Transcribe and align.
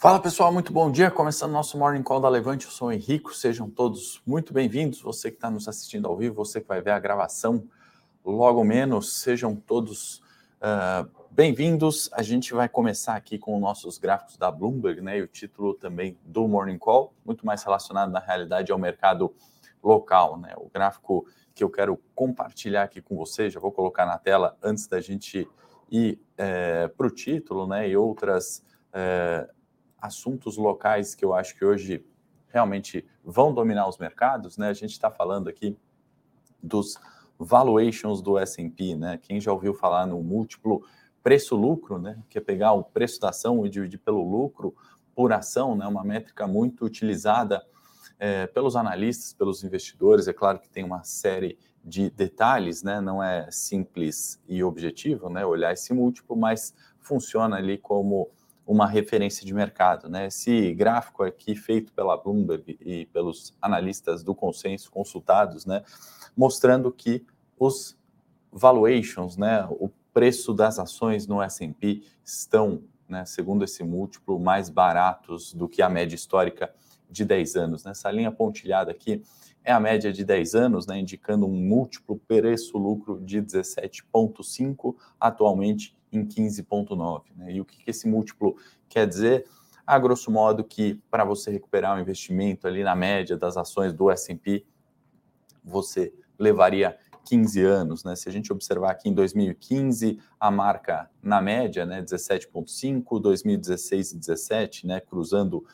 Fala 0.00 0.18
pessoal, 0.18 0.50
muito 0.50 0.72
bom 0.72 0.90
dia. 0.90 1.10
Começando 1.10 1.52
nosso 1.52 1.76
Morning 1.76 2.02
Call 2.02 2.20
da 2.20 2.28
Levante, 2.30 2.64
eu 2.64 2.72
sou 2.72 2.88
o 2.88 2.90
Henrico. 2.90 3.34
Sejam 3.34 3.68
todos 3.68 4.22
muito 4.26 4.50
bem-vindos. 4.50 5.02
Você 5.02 5.30
que 5.30 5.36
está 5.36 5.50
nos 5.50 5.68
assistindo 5.68 6.08
ao 6.08 6.16
vivo, 6.16 6.36
você 6.36 6.58
que 6.58 6.66
vai 6.66 6.80
ver 6.80 6.92
a 6.92 6.98
gravação 6.98 7.68
logo 8.24 8.64
menos, 8.64 9.20
sejam 9.20 9.54
todos 9.54 10.22
uh, 10.62 11.06
bem-vindos. 11.30 12.08
A 12.14 12.22
gente 12.22 12.54
vai 12.54 12.66
começar 12.66 13.14
aqui 13.14 13.38
com 13.38 13.60
nossos 13.60 13.98
gráficos 13.98 14.38
da 14.38 14.50
Bloomberg, 14.50 15.02
né? 15.02 15.18
E 15.18 15.22
o 15.22 15.26
título 15.26 15.74
também 15.74 16.16
do 16.24 16.48
Morning 16.48 16.78
Call, 16.78 17.12
muito 17.22 17.44
mais 17.44 17.62
relacionado 17.62 18.10
na 18.10 18.20
realidade 18.20 18.72
ao 18.72 18.78
mercado 18.78 19.34
local, 19.84 20.38
né? 20.38 20.54
O 20.56 20.70
gráfico 20.72 21.26
que 21.54 21.62
eu 21.62 21.68
quero 21.68 22.00
compartilhar 22.14 22.84
aqui 22.84 23.02
com 23.02 23.18
vocês, 23.18 23.52
já 23.52 23.60
vou 23.60 23.70
colocar 23.70 24.06
na 24.06 24.16
tela 24.16 24.56
antes 24.62 24.86
da 24.86 24.98
gente 24.98 25.46
ir 25.90 26.18
é, 26.38 26.88
para 26.88 27.06
o 27.06 27.10
título, 27.10 27.66
né? 27.66 27.86
E 27.86 27.94
outras. 27.98 28.64
É, 28.94 29.46
assuntos 30.10 30.56
locais 30.56 31.14
que 31.14 31.24
eu 31.24 31.32
acho 31.32 31.56
que 31.56 31.64
hoje 31.64 32.04
realmente 32.48 33.06
vão 33.24 33.54
dominar 33.54 33.88
os 33.88 33.96
mercados, 33.96 34.58
né? 34.58 34.68
A 34.68 34.72
gente 34.72 34.90
está 34.90 35.08
falando 35.10 35.48
aqui 35.48 35.76
dos 36.60 36.98
valuations 37.38 38.20
do 38.20 38.36
S&P, 38.36 38.96
né? 38.96 39.18
Quem 39.22 39.40
já 39.40 39.52
ouviu 39.52 39.72
falar 39.72 40.06
no 40.06 40.20
múltiplo 40.20 40.84
preço-lucro, 41.22 41.98
né? 41.98 42.18
Que 42.28 42.38
é 42.38 42.40
pegar 42.40 42.72
o 42.72 42.82
preço 42.82 43.20
da 43.20 43.28
ação 43.28 43.64
e 43.64 43.70
dividir 43.70 43.98
pelo 43.98 44.28
lucro 44.28 44.74
por 45.14 45.32
ação, 45.32 45.76
né? 45.76 45.86
Uma 45.86 46.02
métrica 46.02 46.46
muito 46.46 46.84
utilizada 46.84 47.64
é, 48.18 48.48
pelos 48.48 48.74
analistas, 48.74 49.32
pelos 49.32 49.62
investidores. 49.62 50.26
É 50.26 50.32
claro 50.32 50.58
que 50.58 50.68
tem 50.68 50.82
uma 50.82 51.04
série 51.04 51.56
de 51.84 52.10
detalhes, 52.10 52.82
né? 52.82 53.00
Não 53.00 53.22
é 53.22 53.48
simples 53.50 54.42
e 54.48 54.62
objetivo, 54.64 55.30
né? 55.30 55.46
Olhar 55.46 55.72
esse 55.72 55.94
múltiplo, 55.94 56.36
mas 56.36 56.74
funciona 56.98 57.56
ali 57.56 57.78
como 57.78 58.28
uma 58.70 58.86
referência 58.86 59.44
de 59.44 59.52
mercado. 59.52 60.08
Né? 60.08 60.28
Esse 60.28 60.72
gráfico 60.74 61.24
aqui, 61.24 61.56
feito 61.56 61.92
pela 61.92 62.16
Bloomberg 62.16 62.78
e 62.80 63.04
pelos 63.06 63.52
analistas 63.60 64.22
do 64.22 64.32
consenso 64.32 64.92
consultados, 64.92 65.66
né, 65.66 65.82
mostrando 66.36 66.92
que 66.92 67.26
os 67.58 67.98
valuations, 68.52 69.36
né, 69.36 69.66
o 69.68 69.90
preço 70.14 70.54
das 70.54 70.78
ações 70.78 71.26
no 71.26 71.42
S&P 71.42 72.04
estão, 72.24 72.84
né, 73.08 73.24
segundo 73.24 73.64
esse 73.64 73.82
múltiplo, 73.82 74.38
mais 74.38 74.70
baratos 74.70 75.52
do 75.52 75.68
que 75.68 75.82
a 75.82 75.88
média 75.88 76.14
histórica 76.14 76.72
de 77.10 77.24
10 77.24 77.56
anos. 77.56 77.82
Né? 77.82 77.90
Essa 77.90 78.08
linha 78.12 78.30
pontilhada 78.30 78.92
aqui 78.92 79.20
é 79.64 79.72
a 79.72 79.80
média 79.80 80.12
de 80.12 80.24
10 80.24 80.54
anos, 80.54 80.86
né, 80.86 80.96
indicando 80.96 81.44
um 81.44 81.56
múltiplo 81.56 82.20
preço-lucro 82.20 83.20
de 83.20 83.42
17,5, 83.42 84.94
atualmente 85.18 85.98
em 86.12 86.24
15,9. 86.24 87.22
Né? 87.36 87.52
E 87.54 87.60
o 87.60 87.64
que, 87.64 87.82
que 87.82 87.90
esse 87.90 88.08
múltiplo 88.08 88.56
quer 88.88 89.06
dizer? 89.06 89.46
A 89.86 89.98
grosso 89.98 90.30
modo, 90.30 90.62
que 90.62 91.00
para 91.10 91.24
você 91.24 91.50
recuperar 91.50 91.96
o 91.96 92.00
investimento 92.00 92.66
ali 92.66 92.84
na 92.84 92.94
média 92.94 93.36
das 93.36 93.56
ações 93.56 93.92
do 93.92 94.10
SP, 94.14 94.64
você 95.64 96.12
levaria 96.38 96.96
15 97.24 97.62
anos, 97.62 98.04
né? 98.04 98.16
Se 98.16 98.28
a 98.28 98.32
gente 98.32 98.52
observar 98.52 98.90
aqui 98.90 99.08
em 99.08 99.14
2015, 99.14 100.18
a 100.38 100.50
marca 100.50 101.10
na 101.22 101.40
média, 101.40 101.84
né, 101.84 102.02
17.5, 102.02 103.20
2016 103.20 104.12
e 104.12 104.18
17, 104.18 104.86
né, 104.86 105.00
cruzando 105.00 105.64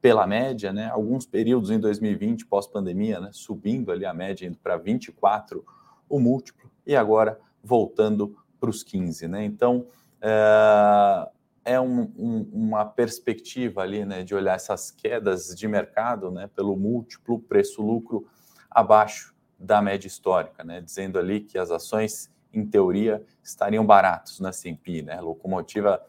pela 0.00 0.26
média, 0.26 0.72
né? 0.72 0.88
Alguns 0.88 1.26
períodos 1.26 1.70
em 1.70 1.78
2020 1.78 2.46
pós-pandemia, 2.46 3.20
né, 3.20 3.30
subindo 3.32 3.90
ali 3.90 4.04
a 4.04 4.14
média 4.14 4.46
indo 4.46 4.58
para 4.58 4.76
24 4.76 5.64
o 6.08 6.20
múltiplo 6.20 6.70
e 6.86 6.94
agora 6.94 7.38
voltando 7.62 8.36
para 8.62 8.70
os 8.70 8.84
15, 8.84 9.26
né? 9.26 9.44
Então, 9.44 9.88
é, 10.20 11.28
é 11.64 11.80
um, 11.80 12.02
um, 12.16 12.48
uma 12.52 12.84
perspectiva 12.84 13.82
ali, 13.82 14.04
né, 14.04 14.22
de 14.22 14.36
olhar 14.36 14.54
essas 14.54 14.92
quedas 14.92 15.48
de 15.48 15.66
mercado, 15.66 16.30
né, 16.30 16.48
pelo 16.54 16.76
múltiplo 16.76 17.40
preço-lucro 17.40 18.28
abaixo 18.70 19.34
da 19.58 19.82
média 19.82 20.06
histórica, 20.06 20.62
né, 20.62 20.80
dizendo 20.80 21.18
ali 21.18 21.40
que 21.40 21.58
as 21.58 21.72
ações, 21.72 22.30
em 22.52 22.64
teoria, 22.64 23.24
estariam 23.42 23.84
baratos 23.84 24.38
na 24.38 24.50
S&P, 24.50 25.02
né, 25.02 25.20
locomotiva 25.20 26.00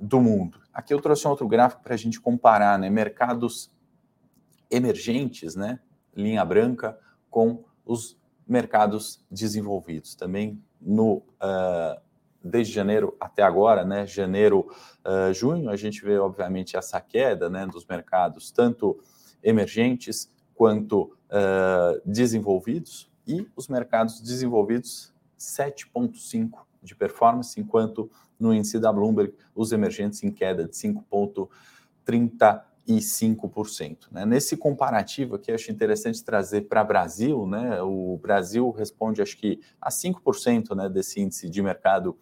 do 0.00 0.18
mundo. 0.18 0.62
Aqui 0.72 0.94
eu 0.94 1.00
trouxe 1.02 1.26
um 1.26 1.30
outro 1.30 1.46
gráfico 1.46 1.82
para 1.82 1.92
a 1.92 1.98
gente 1.98 2.18
comparar, 2.18 2.78
né, 2.78 2.88
mercados 2.88 3.70
emergentes, 4.70 5.54
né, 5.54 5.78
linha 6.16 6.42
branca, 6.42 6.98
com 7.28 7.64
os 7.84 8.18
mercados 8.46 9.22
desenvolvidos. 9.30 10.14
Também 10.14 10.62
no 10.80 11.16
uh, 11.16 12.00
desde 12.42 12.72
janeiro 12.72 13.16
até 13.20 13.42
agora, 13.42 13.84
né, 13.84 14.06
janeiro, 14.06 14.70
uh, 15.04 15.32
junho, 15.32 15.70
a 15.70 15.76
gente 15.76 16.02
vê 16.02 16.18
obviamente 16.18 16.76
essa 16.76 17.00
queda, 17.00 17.50
né, 17.50 17.66
dos 17.66 17.84
mercados 17.84 18.50
tanto 18.50 18.98
emergentes 19.42 20.30
quanto 20.54 21.02
uh, 21.02 22.00
desenvolvidos. 22.04 23.10
E 23.26 23.46
os 23.54 23.68
mercados 23.68 24.20
desenvolvidos 24.20 25.12
7,5 25.38 26.60
de 26.82 26.94
performance, 26.94 27.60
enquanto 27.60 28.10
no 28.38 28.54
índice 28.54 28.78
da 28.78 28.92
Bloomberg 28.92 29.34
os 29.54 29.72
emergentes 29.72 30.22
em 30.22 30.30
queda 30.30 30.64
de 30.64 30.74
5,30 30.74 32.62
e 32.88 32.96
5%. 32.96 34.08
Né? 34.10 34.24
Nesse 34.24 34.56
comparativo 34.56 35.34
aqui, 35.34 35.52
acho 35.52 35.70
interessante 35.70 36.24
trazer 36.24 36.62
para 36.62 36.82
o 36.82 36.86
Brasil, 36.86 37.46
né? 37.46 37.82
o 37.82 38.16
Brasil 38.16 38.70
responde, 38.70 39.20
acho 39.20 39.36
que, 39.36 39.60
a 39.78 39.90
5% 39.90 40.74
né, 40.74 40.88
desse 40.88 41.20
índice 41.20 41.50
de 41.50 41.62
mercado 41.62 42.16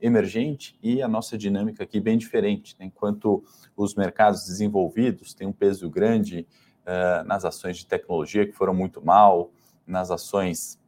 emergente 0.00 0.76
e 0.82 1.00
a 1.00 1.06
nossa 1.06 1.38
dinâmica 1.38 1.84
aqui 1.84 2.00
bem 2.00 2.18
diferente. 2.18 2.74
Né? 2.80 2.86
Enquanto 2.86 3.44
os 3.76 3.94
mercados 3.94 4.44
desenvolvidos 4.44 5.34
têm 5.34 5.46
um 5.46 5.52
peso 5.52 5.88
grande 5.88 6.44
uh, 6.82 7.24
nas 7.24 7.44
ações 7.44 7.76
de 7.76 7.86
tecnologia 7.86 8.44
que 8.44 8.52
foram 8.52 8.74
muito 8.74 9.00
mal, 9.00 9.52
nas 9.86 10.10
ações 10.10 10.80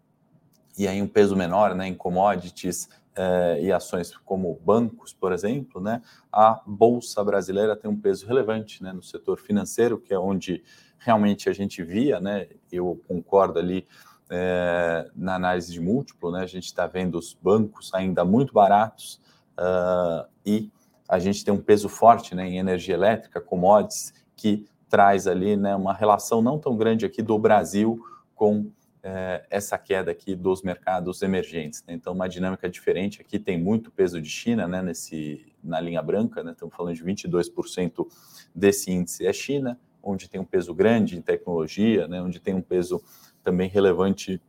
e 0.76 0.88
aí 0.88 1.00
um 1.00 1.08
peso 1.08 1.36
menor 1.36 1.74
né, 1.74 1.86
em 1.86 1.94
commodities 1.94 2.88
eh, 3.16 3.58
e 3.62 3.72
ações 3.72 4.16
como 4.24 4.58
bancos, 4.64 5.12
por 5.12 5.32
exemplo, 5.32 5.80
né, 5.80 6.00
a 6.32 6.60
Bolsa 6.66 7.22
Brasileira 7.24 7.76
tem 7.76 7.90
um 7.90 8.00
peso 8.00 8.26
relevante 8.26 8.82
né, 8.82 8.92
no 8.92 9.02
setor 9.02 9.38
financeiro, 9.38 9.98
que 9.98 10.14
é 10.14 10.18
onde 10.18 10.62
realmente 10.98 11.48
a 11.48 11.52
gente 11.52 11.82
via, 11.82 12.20
né, 12.20 12.48
eu 12.70 13.00
concordo 13.08 13.58
ali 13.58 13.86
eh, 14.30 15.10
na 15.16 15.34
análise 15.34 15.72
de 15.72 15.80
múltiplo, 15.80 16.30
né, 16.30 16.42
a 16.42 16.46
gente 16.46 16.66
está 16.66 16.86
vendo 16.86 17.18
os 17.18 17.34
bancos 17.34 17.92
ainda 17.92 18.24
muito 18.24 18.52
baratos 18.52 19.20
uh, 19.58 20.28
e 20.46 20.70
a 21.08 21.18
gente 21.18 21.44
tem 21.44 21.52
um 21.52 21.60
peso 21.60 21.88
forte 21.88 22.34
né, 22.34 22.48
em 22.48 22.58
energia 22.58 22.94
elétrica, 22.94 23.40
commodities, 23.40 24.14
que 24.36 24.66
traz 24.88 25.26
ali 25.26 25.56
né, 25.56 25.74
uma 25.74 25.92
relação 25.92 26.40
não 26.40 26.58
tão 26.58 26.76
grande 26.76 27.04
aqui 27.04 27.22
do 27.22 27.36
Brasil 27.36 28.00
com 28.34 28.70
é, 29.02 29.46
essa 29.50 29.78
queda 29.78 30.10
aqui 30.10 30.34
dos 30.34 30.62
mercados 30.62 31.22
emergentes. 31.22 31.82
Né? 31.86 31.94
Então, 31.94 32.12
uma 32.12 32.28
dinâmica 32.28 32.68
diferente. 32.68 33.20
Aqui 33.20 33.38
tem 33.38 33.58
muito 33.58 33.90
peso 33.90 34.20
de 34.20 34.28
China 34.28 34.68
né, 34.68 34.82
nesse, 34.82 35.46
na 35.62 35.80
linha 35.80 36.02
branca, 36.02 36.42
né? 36.42 36.52
estamos 36.52 36.74
falando 36.74 36.94
de 36.94 37.04
22% 37.04 38.06
desse 38.54 38.90
índice 38.90 39.26
é 39.26 39.32
China, 39.32 39.78
onde 40.02 40.28
tem 40.28 40.40
um 40.40 40.44
peso 40.44 40.74
grande 40.74 41.16
em 41.16 41.22
tecnologia, 41.22 42.06
né? 42.06 42.20
onde 42.20 42.40
tem 42.40 42.54
um 42.54 42.62
peso 42.62 43.02
também 43.42 43.68
relevante 43.68 44.40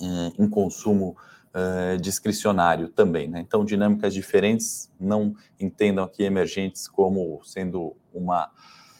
é, 0.00 0.42
em 0.42 0.48
consumo 0.48 1.16
é, 1.54 1.96
discricionário 1.96 2.88
também. 2.88 3.28
Né? 3.28 3.40
Então, 3.40 3.64
dinâmicas 3.64 4.12
diferentes, 4.12 4.90
não 4.98 5.34
entendam 5.58 6.04
aqui 6.04 6.22
emergentes 6.22 6.88
como 6.88 7.40
sendo 7.44 7.96
uma 8.12 8.50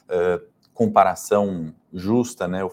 é, 0.09 0.41
comparação 0.75 1.73
justa, 1.93 2.49
né, 2.49 2.65
ou 2.65 2.69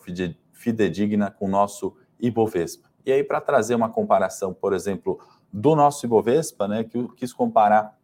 fidedigna 0.61 1.31
com 1.31 1.45
o 1.45 1.49
nosso 1.49 1.95
Ibovespa. 2.19 2.89
E 3.05 3.11
aí, 3.11 3.23
para 3.23 3.41
trazer 3.41 3.73
uma 3.73 3.89
comparação, 3.89 4.53
por 4.53 4.73
exemplo, 4.73 5.19
do 5.51 5.75
nosso 5.75 6.05
Ibovespa, 6.05 6.67
né, 6.67 6.83
que 6.83 6.97
eu 6.97 7.09
quis 7.09 7.33
comparar 7.33 7.97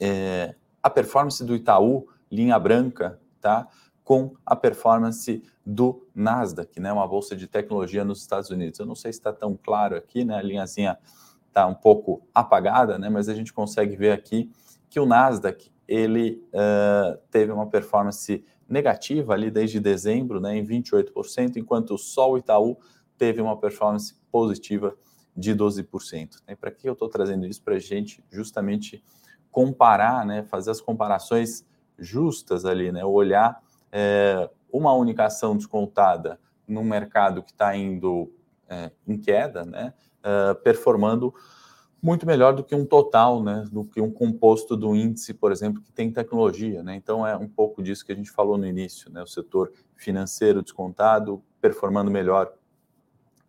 é, 0.00 0.56
a 0.82 0.90
performance 0.90 1.44
do 1.44 1.54
Itaú, 1.54 2.08
linha 2.30 2.58
branca, 2.58 3.20
tá, 3.40 3.68
com 4.02 4.34
a 4.44 4.56
performance 4.56 5.42
do 5.64 6.04
Nasdaq, 6.12 6.80
né, 6.80 6.92
uma 6.92 7.06
bolsa 7.06 7.36
de 7.36 7.46
tecnologia 7.46 8.04
nos 8.04 8.20
Estados 8.20 8.50
Unidos. 8.50 8.80
Eu 8.80 8.86
não 8.86 8.96
sei 8.96 9.12
se 9.12 9.20
está 9.20 9.32
tão 9.32 9.56
claro 9.56 9.96
aqui, 9.96 10.24
né, 10.24 10.36
a 10.36 10.42
linhazinha 10.42 10.98
está 11.46 11.66
um 11.66 11.74
pouco 11.74 12.26
apagada, 12.34 12.98
né, 12.98 13.08
mas 13.08 13.28
a 13.28 13.34
gente 13.34 13.52
consegue 13.52 13.94
ver 13.94 14.10
aqui 14.10 14.50
que 14.90 14.98
o 14.98 15.06
Nasdaq 15.06 15.70
ele 15.86 16.42
uh, 16.48 17.18
teve 17.30 17.52
uma 17.52 17.66
performance 17.66 18.44
negativa 18.72 19.34
ali 19.34 19.50
desde 19.50 19.78
dezembro, 19.78 20.40
né, 20.40 20.56
em 20.56 20.64
28%, 20.64 21.56
enquanto 21.56 21.94
o 21.94 21.98
Sol 21.98 22.38
Itaú 22.38 22.78
teve 23.18 23.40
uma 23.42 23.56
performance 23.56 24.14
positiva 24.30 24.96
de 25.36 25.54
12%. 25.54 26.38
Né? 26.48 26.56
Para 26.56 26.70
que 26.70 26.88
eu 26.88 26.94
estou 26.94 27.08
trazendo 27.08 27.46
isso? 27.46 27.62
Para 27.62 27.74
a 27.74 27.78
gente 27.78 28.24
justamente 28.30 29.04
comparar, 29.50 30.24
né, 30.24 30.42
fazer 30.44 30.70
as 30.70 30.80
comparações 30.80 31.66
justas 31.98 32.64
ali, 32.64 32.90
né, 32.90 33.04
olhar 33.04 33.62
é, 33.92 34.48
uma 34.72 34.94
única 34.94 35.26
ação 35.26 35.54
descontada 35.54 36.40
num 36.66 36.82
mercado 36.82 37.42
que 37.42 37.50
está 37.50 37.76
indo 37.76 38.32
é, 38.66 38.90
em 39.06 39.18
queda, 39.18 39.66
né, 39.66 39.92
é, 40.22 40.54
performando 40.54 41.34
muito 42.02 42.26
melhor 42.26 42.52
do 42.52 42.64
que 42.64 42.74
um 42.74 42.84
total, 42.84 43.40
né, 43.40 43.64
do 43.70 43.84
que 43.84 44.00
um 44.00 44.10
composto 44.10 44.76
do 44.76 44.96
índice, 44.96 45.32
por 45.32 45.52
exemplo, 45.52 45.80
que 45.80 45.92
tem 45.92 46.10
tecnologia, 46.10 46.82
né? 46.82 46.96
Então 46.96 47.24
é 47.24 47.36
um 47.36 47.48
pouco 47.48 47.80
disso 47.80 48.04
que 48.04 48.10
a 48.10 48.14
gente 48.14 48.30
falou 48.30 48.58
no 48.58 48.66
início, 48.66 49.08
né? 49.10 49.22
O 49.22 49.26
setor 49.26 49.72
financeiro 49.94 50.62
descontado 50.62 51.40
performando 51.60 52.10
melhor 52.10 52.52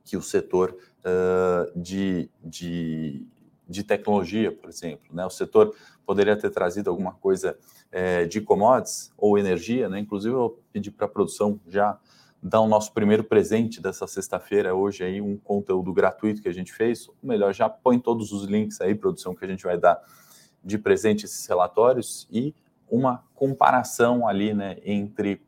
que 0.05 0.15
o 0.15 0.21
setor 0.21 0.77
uh, 0.99 1.79
de, 1.79 2.29
de, 2.43 3.25
de, 3.67 3.83
tecnologia, 3.83 4.51
por 4.51 4.69
exemplo, 4.69 5.07
né? 5.11 5.25
O 5.25 5.31
setor 5.31 5.75
poderia 6.05 6.37
ter 6.37 6.51
trazido 6.51 6.91
alguma 6.91 7.13
coisa 7.13 7.57
é, 7.91 8.25
de 8.25 8.39
commodities 8.39 9.11
ou 9.17 9.35
energia, 9.35 9.89
né? 9.89 9.97
Inclusive 9.97 10.35
eu 10.35 10.59
pedi 10.71 10.91
para 10.91 11.07
a 11.07 11.09
produção 11.09 11.59
já 11.67 11.97
dar 12.43 12.59
o 12.59 12.67
nosso 12.67 12.91
primeiro 12.91 13.23
presente 13.23 13.81
dessa 13.81 14.05
sexta-feira, 14.05 14.75
hoje 14.75 15.03
aí, 15.03 15.21
um 15.21 15.37
conteúdo 15.37 15.93
gratuito 15.93 16.41
que 16.41 16.49
a 16.49 16.53
gente 16.53 16.73
fez. 16.73 17.07
Ou 17.07 17.15
melhor, 17.23 17.53
já 17.53 17.69
põe 17.69 17.97
todos 17.97 18.33
os 18.33 18.43
links 18.43 18.81
aí, 18.81 18.93
produção, 18.93 19.33
que 19.33 19.45
a 19.45 19.47
gente 19.47 19.63
vai 19.63 19.77
dar 19.77 20.01
de 20.61 20.77
presente 20.77 21.23
esses 21.23 21.47
relatórios 21.47 22.27
e 22.29 22.53
uma 22.89 23.23
comparação 23.33 24.27
ali, 24.27 24.53
né, 24.53 24.77
entre 24.83 25.41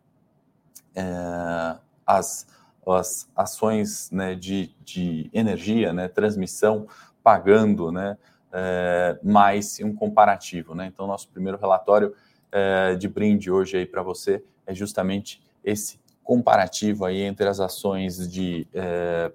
é, 0.96 1.78
as, 2.08 2.48
as 2.88 3.30
ações 3.36 4.10
né, 4.10 4.34
de, 4.34 4.74
de 4.84 5.30
energia, 5.34 5.92
né, 5.92 6.08
transmissão, 6.08 6.88
pagando, 7.22 7.92
né, 7.92 8.18
é, 8.54 9.20
mais 9.22 9.80
um 9.82 9.94
comparativo, 9.94 10.74
né? 10.74 10.86
Então, 10.86 11.06
nosso 11.06 11.28
primeiro 11.28 11.58
relatório 11.58 12.16
é, 12.50 12.96
de 12.96 13.10
brinde 13.10 13.52
hoje 13.52 13.76
aí 13.76 13.86
para 13.86 14.02
você 14.02 14.42
é 14.66 14.74
justamente 14.74 15.44
esse 15.62 16.00
comparativo 16.26 17.06
aí 17.06 17.22
entre 17.22 17.48
as 17.48 17.60
ações 17.60 18.30
de, 18.30 18.68
é, 18.74 19.32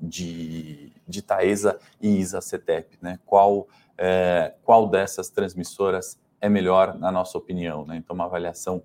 de, 0.00 0.92
de 1.06 1.20
Taesa 1.20 1.78
e 2.00 2.16
ISA-CETEP, 2.20 2.96
né? 3.02 3.18
Qual, 3.26 3.68
é, 3.98 4.54
qual 4.62 4.88
dessas 4.88 5.28
transmissoras 5.28 6.18
é 6.40 6.48
melhor, 6.48 6.96
na 6.96 7.10
nossa 7.10 7.36
opinião, 7.36 7.84
né? 7.84 7.96
Então, 7.96 8.14
uma 8.14 8.24
avaliação 8.24 8.82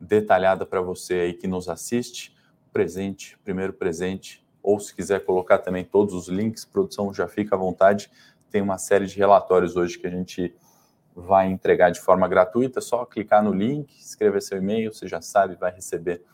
detalhada 0.00 0.66
para 0.66 0.80
você 0.80 1.14
aí 1.14 1.32
que 1.32 1.46
nos 1.46 1.68
assiste, 1.68 2.36
presente, 2.72 3.38
primeiro 3.44 3.72
presente, 3.72 4.44
ou 4.60 4.80
se 4.80 4.92
quiser 4.92 5.24
colocar 5.24 5.58
também 5.58 5.84
todos 5.84 6.12
os 6.12 6.28
links, 6.28 6.64
produção 6.64 7.14
já 7.14 7.28
fica 7.28 7.54
à 7.54 7.58
vontade, 7.58 8.10
tem 8.50 8.60
uma 8.60 8.78
série 8.78 9.06
de 9.06 9.16
relatórios 9.16 9.76
hoje 9.76 9.96
que 9.96 10.08
a 10.08 10.10
gente 10.10 10.52
vai 11.14 11.48
entregar 11.48 11.90
de 11.90 12.00
forma 12.00 12.26
gratuita, 12.26 12.80
só 12.80 13.04
clicar 13.04 13.42
no 13.44 13.52
link, 13.52 13.96
escrever 13.96 14.42
seu 14.42 14.58
e-mail, 14.58 14.92
você 14.92 15.06
já 15.06 15.20
sabe, 15.20 15.54
vai 15.54 15.72
receber 15.72 16.24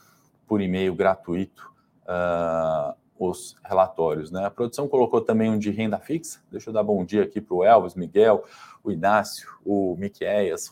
por 0.55 0.61
e-mail 0.61 0.95
gratuito 0.95 1.69
uh, 2.05 2.95
os 3.19 3.57
relatórios. 3.65 4.31
Né? 4.31 4.45
A 4.45 4.51
produção 4.53 4.87
colocou 4.87 5.21
também 5.21 5.51
um 5.51 5.59
de 5.59 5.73
renda 5.73 5.99
fixa. 5.99 6.41
Deixa 6.49 6.71
eu 6.71 6.73
dar 6.73 6.85
bom 6.85 7.05
dia 7.05 7.25
aqui 7.25 7.41
para 7.41 7.57
o 7.57 7.65
Elvis, 7.65 7.97
Miguel, 7.97 8.45
o 8.85 8.93
Inácio, 8.93 9.49
o 9.65 9.97
Miqueias, 9.99 10.69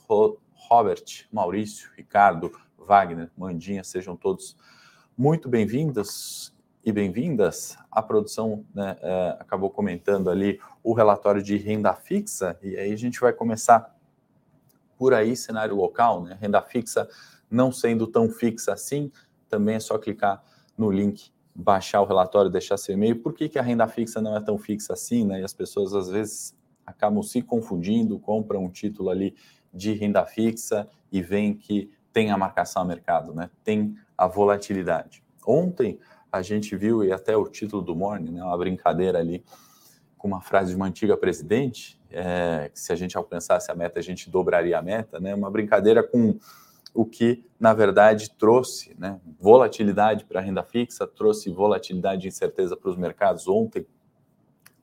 Robert, 0.69 1.27
Maurício, 1.33 1.91
Ricardo, 1.97 2.53
Wagner, 2.79 3.29
Mandinha, 3.37 3.83
sejam 3.83 4.15
todos 4.15 4.57
muito 5.19 5.49
bem-vindos 5.49 6.55
e 6.85 6.93
bem-vindas. 6.93 7.77
A 7.91 8.01
produção 8.01 8.65
né, 8.73 8.97
é, 9.03 9.37
acabou 9.41 9.69
comentando 9.69 10.31
ali 10.31 10.61
o 10.81 10.93
relatório 10.93 11.43
de 11.43 11.57
renda 11.57 11.93
fixa, 11.93 12.57
e 12.63 12.77
aí 12.77 12.93
a 12.93 12.97
gente 12.97 13.19
vai 13.19 13.33
começar 13.33 13.93
por 14.97 15.13
aí, 15.13 15.35
cenário 15.35 15.75
local, 15.75 16.23
né? 16.23 16.39
Renda 16.41 16.63
fixa 16.63 17.09
não 17.53 17.71
sendo 17.71 18.07
tão 18.07 18.31
fixa 18.31 18.73
assim, 18.73 19.13
também 19.53 19.75
é 19.75 19.81
só 19.81 19.99
clicar 19.99 20.43
no 20.79 20.91
link, 20.91 21.31
baixar 21.55 22.01
o 22.01 22.07
relatório, 22.07 22.51
deixar 22.51 22.79
seu 22.79 22.95
e-mail. 22.95 23.17
Por 23.17 23.35
que, 23.35 23.51
que 23.51 23.59
a 23.59 23.63
renda 23.63 23.87
fixa 23.87 24.19
não 24.23 24.35
é 24.35 24.41
tão 24.41 24.57
fixa 24.57 24.95
assim, 24.95 25.27
né? 25.27 25.43
E 25.43 25.45
as 25.45 25.53
pessoas 25.53 25.95
às 25.95 26.09
vezes 26.09 26.57
acabam 26.87 27.23
se 27.23 27.43
confundindo, 27.43 28.19
compram 28.19 28.65
um 28.65 28.71
título 28.71 29.11
ali 29.11 29.35
de 29.73 29.93
renda 29.93 30.25
fixa 30.25 30.89
e 31.11 31.21
veem 31.21 31.55
que 31.55 31.91
tem 32.15 32.31
a 32.31 32.39
marcação 32.39 32.81
a 32.81 32.85
mercado, 32.85 33.35
né? 33.35 33.51
Tem 33.63 33.95
a 34.17 34.27
volatilidade. 34.27 35.23
Ontem 35.47 35.99
a 36.31 36.41
gente 36.41 36.75
viu, 36.75 37.05
e 37.05 37.13
até 37.13 37.37
o 37.37 37.47
título 37.47 37.83
do 37.83 37.95
Morning, 37.95 38.33
né, 38.33 38.43
uma 38.43 38.57
brincadeira 38.57 39.19
ali 39.19 39.45
com 40.17 40.29
uma 40.29 40.41
frase 40.41 40.71
de 40.71 40.77
uma 40.77 40.87
antiga 40.87 41.15
presidente, 41.15 42.01
é, 42.11 42.71
que 42.73 42.81
se 42.81 42.91
a 42.91 42.97
gente 42.97 43.19
alcançasse 43.19 43.71
a 43.71 43.75
meta, 43.75 44.01
a 44.01 44.03
gente 44.03 44.31
dobraria 44.31 44.79
a 44.79 44.83
meta, 44.83 45.21
né? 45.21 45.35
Uma 45.35 45.51
brincadeira 45.51 46.03
com 46.03 46.39
o 46.95 47.07
que, 47.07 47.45
na 47.59 47.73
verdade, 47.73 48.31
trouxe 48.31 48.95
né, 48.99 49.19
volatilidade 49.41 50.25
para 50.25 50.41
a 50.41 50.43
renda 50.43 50.63
fixa, 50.63 51.07
trouxe 51.07 51.51
volatilidade 51.51 52.27
e 52.27 52.29
incerteza 52.29 52.77
para 52.77 52.91
os 52.91 52.97
mercados 52.97 53.49
ontem, 53.49 53.87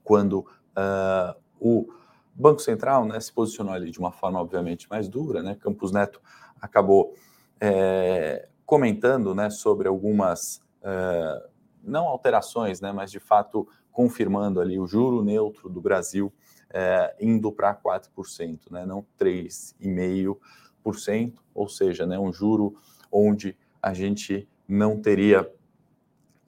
quando 0.02 0.40
uh, 0.40 1.40
o 1.60 1.88
Banco 2.34 2.60
Central 2.60 3.04
né, 3.04 3.20
se 3.20 3.32
posicionou 3.32 3.72
ali 3.72 3.90
de 3.90 3.98
uma 3.98 4.10
forma, 4.10 4.40
obviamente, 4.40 4.88
mais 4.90 5.08
dura. 5.08 5.42
Né? 5.42 5.54
Campos 5.54 5.92
Neto 5.92 6.20
acabou 6.60 7.14
é, 7.60 8.48
comentando 8.66 9.34
né, 9.34 9.50
sobre 9.50 9.86
algumas, 9.86 10.62
uh, 10.82 11.48
não 11.82 12.08
alterações, 12.08 12.80
né, 12.80 12.92
mas 12.92 13.10
de 13.10 13.20
fato 13.20 13.68
confirmando 13.92 14.60
ali 14.60 14.78
o 14.78 14.86
juro 14.86 15.22
neutro 15.22 15.68
do 15.68 15.80
Brasil 15.80 16.32
é, 16.72 17.14
indo 17.20 17.52
para 17.52 17.74
4%, 17.74 18.70
né, 18.70 18.86
não 18.86 19.04
3,5%. 19.18 20.36
0,5%, 20.84 21.34
ou 21.54 21.68
seja, 21.68 22.06
né, 22.06 22.18
um 22.18 22.32
juro 22.32 22.76
onde 23.10 23.56
a 23.82 23.92
gente 23.92 24.48
não 24.68 25.00
teria 25.00 25.50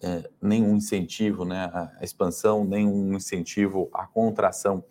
é, 0.03 0.29
nenhum 0.41 0.77
incentivo 0.77 1.45
né, 1.45 1.71
à 1.73 1.99
expansão, 2.03 2.65
nenhum 2.65 3.15
incentivo 3.15 3.89
à 3.93 4.07
contração 4.07 4.85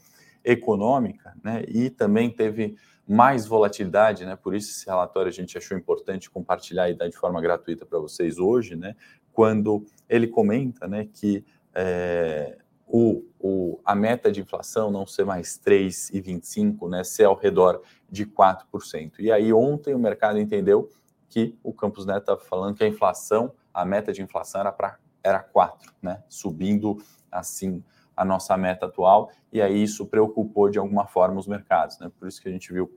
econômica, 0.43 1.35
né, 1.43 1.63
e 1.67 1.89
também 1.89 2.29
teve 2.29 2.75
mais 3.07 3.45
volatilidade, 3.45 4.25
né, 4.25 4.35
por 4.35 4.55
isso 4.55 4.71
esse 4.71 4.85
relatório 4.85 5.29
a 5.29 5.33
gente 5.33 5.57
achou 5.57 5.77
importante 5.77 6.29
compartilhar 6.29 6.89
e 6.89 6.93
dar 6.93 7.09
de 7.09 7.17
forma 7.17 7.41
gratuita 7.41 7.85
para 7.85 7.99
vocês 7.99 8.37
hoje, 8.37 8.75
né, 8.75 8.95
quando 9.33 9.85
ele 10.09 10.27
comenta 10.27 10.87
né, 10.87 11.07
que 11.11 11.45
é, 11.73 12.57
o, 12.87 13.23
o, 13.41 13.79
a 13.83 13.95
meta 13.95 14.31
de 14.31 14.41
inflação 14.41 14.91
não 14.91 15.05
ser 15.05 15.25
mais 15.25 15.59
3,25, 15.59 16.89
né, 16.89 17.03
ser 17.03 17.25
ao 17.25 17.35
redor 17.35 17.81
de 18.09 18.25
4%. 18.25 19.19
E 19.19 19.31
aí 19.31 19.51
ontem 19.51 19.93
o 19.95 19.99
mercado 19.99 20.39
entendeu 20.39 20.89
que 21.27 21.57
o 21.63 21.73
Campos 21.73 22.05
Neto 22.05 22.19
estava 22.19 22.39
falando 22.39 22.75
que 22.75 22.83
a 22.83 22.87
inflação, 22.87 23.53
a 23.73 23.83
meta 23.83 24.13
de 24.13 24.21
inflação 24.21 24.61
era 24.61 24.71
para 24.71 24.99
era 25.23 25.39
4, 25.39 25.93
né, 26.01 26.23
subindo 26.27 26.97
assim 27.31 27.83
a 28.15 28.25
nossa 28.25 28.57
meta 28.57 28.87
atual, 28.87 29.31
e 29.53 29.61
aí 29.61 29.83
isso 29.83 30.05
preocupou 30.05 30.69
de 30.69 30.79
alguma 30.79 31.05
forma 31.05 31.39
os 31.39 31.47
mercados, 31.47 31.99
né? 31.99 32.11
Por 32.19 32.27
isso 32.27 32.41
que 32.41 32.49
a 32.49 32.51
gente 32.51 32.73
viu 32.73 32.91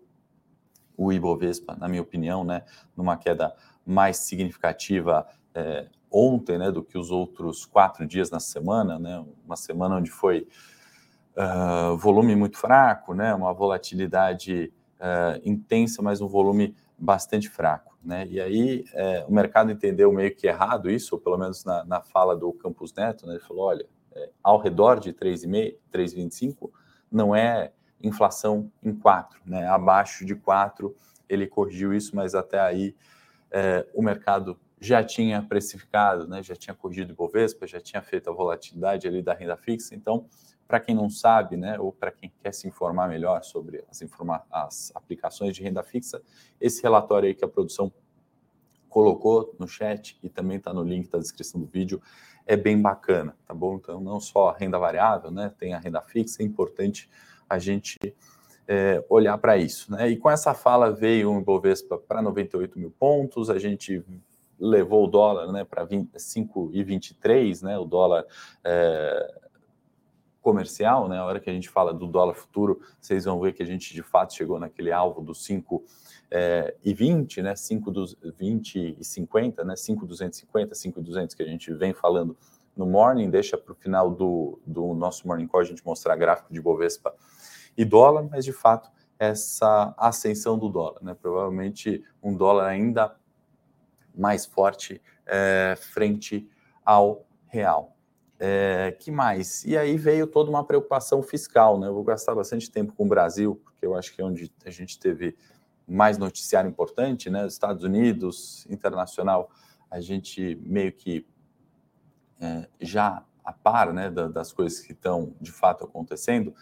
o 0.97 1.13
Ibovespa, 1.13 1.77
na 1.77 1.89
minha 1.89 2.03
opinião, 2.03 2.45
né, 2.45 2.65
numa 2.97 3.17
queda 3.17 3.55
mais 3.85 4.19
significativa 4.19 5.27
é, 5.55 5.87
ontem, 6.15 6.57
né, 6.57 6.71
do 6.71 6.83
que 6.83 6.97
os 6.97 7.11
outros 7.11 7.67
quatro 7.67 8.07
dias 8.07 8.31
na 8.31 8.39
semana, 8.39 9.01
né, 9.01 9.25
uma 9.45 9.57
semana 9.57 9.97
onde 9.97 10.13
foi 10.13 10.47
uh, 11.37 11.97
volume 11.97 12.37
muito 12.37 12.57
fraco, 12.57 13.13
né, 13.13 13.35
uma 13.35 13.53
volatilidade 13.53 14.73
uh, 15.01 15.41
intensa, 15.45 16.01
mas 16.01 16.21
um 16.21 16.29
volume 16.29 16.77
bastante 16.97 17.49
fraco, 17.49 17.99
né, 18.01 18.29
e 18.31 18.41
aí 18.41 18.85
uh, 18.95 19.29
o 19.29 19.35
mercado 19.35 19.73
entendeu 19.73 20.13
meio 20.13 20.33
que 20.33 20.47
errado 20.47 20.89
isso, 20.89 21.17
ou 21.17 21.21
pelo 21.21 21.37
menos 21.37 21.65
na, 21.65 21.85
na 21.85 22.01
fala 22.01 22.37
do 22.37 22.53
Campos 22.53 22.95
Neto, 22.95 23.27
né, 23.27 23.33
ele 23.35 23.43
falou, 23.43 23.65
olha, 23.65 23.85
é, 24.15 24.31
ao 24.41 24.59
redor 24.61 25.01
de 25.01 25.13
3,5, 25.13 25.75
3,25 25.93 26.71
não 27.11 27.35
é 27.35 27.73
inflação 28.01 28.71
em 28.81 28.95
4, 28.95 29.41
né, 29.45 29.67
abaixo 29.67 30.25
de 30.25 30.37
4 30.37 30.95
ele 31.29 31.49
corrigiu 31.49 31.93
isso, 31.93 32.15
mas 32.15 32.37
até 32.37 32.61
aí 32.61 32.95
é, 33.51 33.85
o 33.93 34.01
mercado 34.03 34.57
já 34.85 35.03
tinha 35.03 35.43
precificado, 35.43 36.29
né, 36.29 36.43
já 36.43 36.55
tinha 36.55 36.75
corrigido 36.75 37.15
o 37.15 37.17
Bovespa, 37.17 37.67
já 37.67 37.81
tinha 37.81 38.03
feito 38.03 38.29
a 38.29 38.33
volatilidade 38.33 39.09
ali 39.09 39.23
da 39.23 39.33
renda 39.33 39.57
fixa. 39.57 39.95
Então, 39.95 40.27
para 40.69 40.79
quem 40.79 40.95
não 40.95 41.09
sabe, 41.09 41.57
né, 41.57 41.79
ou 41.79 41.91
para 41.91 42.11
quem 42.11 42.31
quer 42.43 42.53
se 42.53 42.69
informar 42.69 43.09
melhor 43.09 43.43
sobre 43.43 43.83
as, 43.91 44.03
informa 44.03 44.45
as 44.51 44.93
aplicações 44.95 45.57
de 45.57 45.63
renda 45.63 45.83
fixa, 45.83 46.21
esse 46.61 46.83
relatório 46.83 47.27
aí 47.27 47.35
que 47.35 47.45
a 47.45 47.49
produção 47.49 47.91
colocou 48.89 49.57
no 49.59 49.67
chat 49.67 50.19
e 50.23 50.29
também 50.29 50.59
está 50.59 50.73
no 50.73 50.83
link 50.83 51.09
da 51.09 51.19
descrição 51.19 51.59
do 51.59 51.67
vídeo, 51.67 52.03
é 52.47 52.55
bem 52.55 52.81
bacana, 52.81 53.35
tá 53.47 53.55
bom? 53.55 53.77
Então, 53.77 54.01
não 54.01 54.21
só 54.21 54.51
a 54.51 54.57
renda 54.57 54.79
variável, 54.79 55.31
né, 55.31 55.51
tem 55.59 55.73
a 55.73 55.79
renda 55.79 56.03
fixa, 56.03 56.43
é 56.43 56.45
importante 56.45 57.09
a 57.49 57.59
gente 57.59 57.99
é, 58.69 59.03
olhar 59.09 59.39
para 59.39 59.57
isso, 59.57 59.91
né? 59.93 60.09
E 60.09 60.17
com 60.17 60.31
essa 60.31 60.55
fala 60.55 60.91
veio 60.91 61.33
o 61.33 61.41
Ibovespa 61.41 61.99
para 61.99 62.23
98 62.23 62.79
mil 62.79 62.91
pontos, 62.91 63.51
a 63.51 63.59
gente 63.59 64.03
levou 64.59 65.05
o 65.05 65.07
dólar 65.07 65.51
né, 65.53 65.65
para 65.65 65.87
5,23, 65.87 67.63
né, 67.63 67.79
o 67.79 67.85
dólar 67.85 68.25
é, 68.63 69.41
comercial, 70.41 71.09
né, 71.09 71.19
a 71.19 71.25
hora 71.25 71.41
que 71.41 71.49
a 71.49 71.53
gente 71.53 71.69
fala 71.69 71.93
do 71.93 72.07
dólar 72.07 72.35
futuro, 72.35 72.81
vocês 73.01 73.25
vão 73.25 73.41
ver 73.41 73.53
que 73.53 73.63
a 73.63 73.67
gente 73.67 73.95
de 73.95 74.03
fato 74.03 74.35
chegou 74.35 74.59
naquele 74.59 74.93
alvo 74.93 75.21
dos 75.21 75.45
5 75.45 75.83
é, 76.31 76.77
e 76.85 76.93
20, 76.93 77.43
né, 77.43 77.57
5 77.57 77.91
dos 77.91 78.17
20 78.23 78.97
e 78.99 79.05
50, 79.05 79.65
né, 79.65 79.77
5,250, 79.77 80.75
5,200 80.75 81.35
que 81.35 81.43
a 81.43 81.47
gente 81.47 81.73
vem 81.73 81.93
falando 81.93 82.37
no 82.77 82.87
morning, 82.87 83.31
deixa 83.31 83.57
para 83.57 83.73
o 83.73 83.75
final 83.75 84.11
do, 84.11 84.59
do 84.67 84.95
nosso 84.95 85.27
morning 85.27 85.47
call 85.47 85.61
a 85.61 85.65
gente 85.65 85.85
mostrar 85.85 86.17
gráfico 86.17 86.53
de 86.53 86.61
Bovespa 86.61 87.15
e 87.77 87.85
dólar, 87.85 88.29
mas 88.31 88.45
de 88.45 88.53
fato 88.53 88.91
essa 89.19 89.95
ascensão 89.97 90.59
do 90.59 90.69
dólar, 90.69 91.03
né? 91.03 91.15
Provavelmente 91.15 92.03
um 92.23 92.37
dólar 92.37 92.67
ainda 92.67 93.15
mais 94.15 94.47
forte 94.47 95.01
é, 95.27 95.75
frente 95.79 96.49
ao 96.85 97.27
real. 97.47 97.97
É, 98.39 98.97
que 98.99 99.11
mais? 99.11 99.65
E 99.65 99.77
aí 99.77 99.97
veio 99.97 100.27
toda 100.27 100.51
uma 100.51 100.65
preocupação 100.65 101.23
fiscal, 101.23 101.79
né? 101.79 101.87
Eu 101.87 101.95
vou 101.95 102.05
gastar 102.05 102.35
bastante 102.35 102.71
tempo 102.71 102.93
com 102.93 103.05
o 103.05 103.09
Brasil, 103.09 103.61
porque 103.63 103.87
eu 103.87 103.95
acho 103.95 104.15
que 104.15 104.21
é 104.21 104.25
onde 104.25 104.53
a 104.65 104.71
gente 104.71 104.99
teve 104.99 105.37
mais 105.87 106.19
noticiário 106.19 106.69
importante, 106.69 107.31
né? 107.31 107.47
Estados 107.47 107.85
Unidos, 107.85 108.67
internacional, 108.69 109.51
a 109.91 110.01
gente 110.01 110.57
meio 110.63 110.93
que 110.93 111.27
é, 112.41 112.69
já 112.81 113.25
a 113.45 113.53
par 113.53 113.93
né, 113.93 114.11
das 114.11 114.53
coisas 114.53 114.81
que 114.81 114.93
estão 114.93 115.35
de 115.41 115.53
fato 115.53 115.85
acontecendo. 115.85 116.55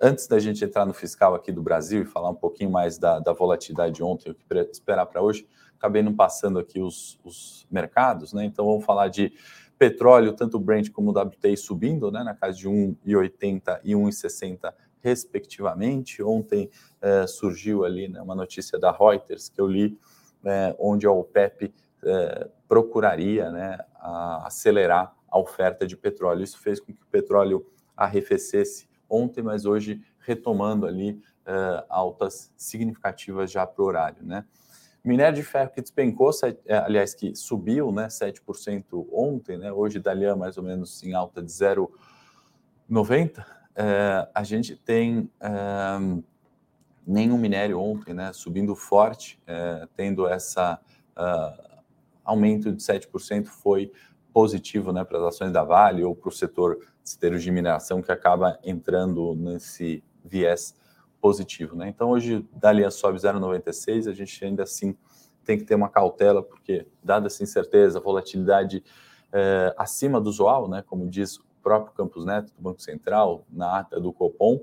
Antes 0.00 0.26
da 0.26 0.38
gente 0.38 0.64
entrar 0.64 0.86
no 0.86 0.94
fiscal 0.94 1.34
aqui 1.34 1.52
do 1.52 1.62
Brasil 1.62 2.02
e 2.02 2.06
falar 2.06 2.30
um 2.30 2.34
pouquinho 2.34 2.70
mais 2.70 2.98
da, 2.98 3.20
da 3.20 3.32
volatilidade 3.32 3.94
de 3.94 4.02
ontem, 4.02 4.30
o 4.30 4.34
que 4.34 4.54
esperar 4.72 5.04
para 5.04 5.20
hoje, 5.20 5.46
acabei 5.80 6.02
não 6.02 6.14
passando 6.14 6.58
aqui 6.58 6.78
os, 6.78 7.18
os 7.24 7.66
mercados, 7.70 8.34
né? 8.34 8.44
Então 8.44 8.66
vamos 8.66 8.84
falar 8.84 9.08
de 9.08 9.32
petróleo, 9.78 10.34
tanto 10.34 10.58
o 10.58 10.60
Brent 10.60 10.90
como 10.90 11.10
o 11.10 11.18
WTI 11.18 11.56
subindo, 11.56 12.12
né, 12.12 12.22
na 12.22 12.34
casa 12.34 12.58
de 12.58 12.68
1,80 12.68 13.80
e 13.82 13.94
1,60 13.94 14.74
respectivamente. 15.02 16.22
Ontem 16.22 16.68
eh, 17.00 17.26
surgiu 17.26 17.86
ali 17.86 18.06
né, 18.06 18.20
uma 18.20 18.34
notícia 18.34 18.78
da 18.78 18.92
Reuters 18.92 19.48
que 19.48 19.58
eu 19.58 19.66
li, 19.66 19.98
eh, 20.44 20.76
onde 20.78 21.06
a 21.06 21.10
OPEP 21.10 21.72
eh, 22.04 22.50
procuraria 22.68 23.50
né, 23.50 23.78
a 23.94 24.46
acelerar 24.46 25.16
a 25.26 25.38
oferta 25.38 25.86
de 25.86 25.96
petróleo. 25.96 26.44
Isso 26.44 26.58
fez 26.58 26.78
com 26.78 26.92
que 26.92 27.02
o 27.02 27.06
petróleo 27.06 27.66
arrefecesse 27.96 28.86
ontem, 29.08 29.42
mas 29.42 29.64
hoje 29.64 30.02
retomando 30.18 30.86
ali 30.86 31.18
altas 31.88 32.52
significativas 32.56 33.50
já 33.50 33.66
para 33.66 33.82
o 33.82 33.86
horário, 33.86 34.22
né? 34.22 34.44
Minério 35.02 35.34
de 35.34 35.42
ferro 35.42 35.70
que 35.70 35.80
despencou, 35.80 36.30
aliás, 36.84 37.14
que 37.14 37.34
subiu 37.34 37.90
né, 37.90 38.08
7% 38.08 39.08
ontem, 39.12 39.56
né, 39.56 39.72
hoje 39.72 39.98
Dalian 39.98 40.36
mais 40.36 40.58
ou 40.58 40.62
menos 40.62 41.02
em 41.02 41.14
alta 41.14 41.42
de 41.42 41.50
0,90 41.50 43.44
é, 43.74 44.28
a 44.34 44.42
gente 44.42 44.76
tem 44.76 45.30
é, 45.40 45.50
nenhum 47.06 47.38
minério 47.38 47.80
ontem, 47.80 48.12
né, 48.12 48.32
subindo 48.32 48.74
forte, 48.74 49.40
é, 49.46 49.88
tendo 49.96 50.28
essa 50.28 50.78
uh, 51.16 51.82
aumento 52.24 52.70
de 52.72 52.82
7% 52.82 53.46
foi 53.46 53.90
positivo, 54.32 54.92
né, 54.92 55.02
para 55.02 55.18
as 55.18 55.34
ações 55.34 55.52
da 55.52 55.64
Vale 55.64 56.04
ou 56.04 56.14
para 56.14 56.28
o 56.28 56.32
setor 56.32 56.78
de 57.38 57.50
mineração 57.50 58.02
que 58.02 58.12
acaba 58.12 58.58
entrando 58.62 59.34
nesse 59.34 60.04
viés 60.24 60.74
positivo, 61.20 61.76
né? 61.76 61.88
Então 61.88 62.10
hoje 62.10 62.46
Dalian 62.52 62.90
sobe 62.90 63.18
0,96, 63.18 64.08
a 64.08 64.12
gente 64.12 64.44
ainda 64.44 64.62
assim 64.62 64.96
tem 65.44 65.58
que 65.58 65.64
ter 65.64 65.74
uma 65.74 65.88
cautela 65.88 66.42
porque 66.42 66.86
dada 67.02 67.26
essa 67.26 67.42
incerteza, 67.42 68.00
volatilidade 68.00 68.82
é, 69.32 69.74
acima 69.76 70.20
do 70.20 70.28
usual, 70.28 70.68
né, 70.68 70.82
como 70.86 71.08
diz 71.08 71.40
próprio 71.62 71.92
Campos 71.92 72.24
Neto, 72.24 72.52
do 72.54 72.62
Banco 72.62 72.80
Central, 72.80 73.44
na 73.50 73.80
ata 73.80 74.00
do 74.00 74.12
Copom, 74.12 74.60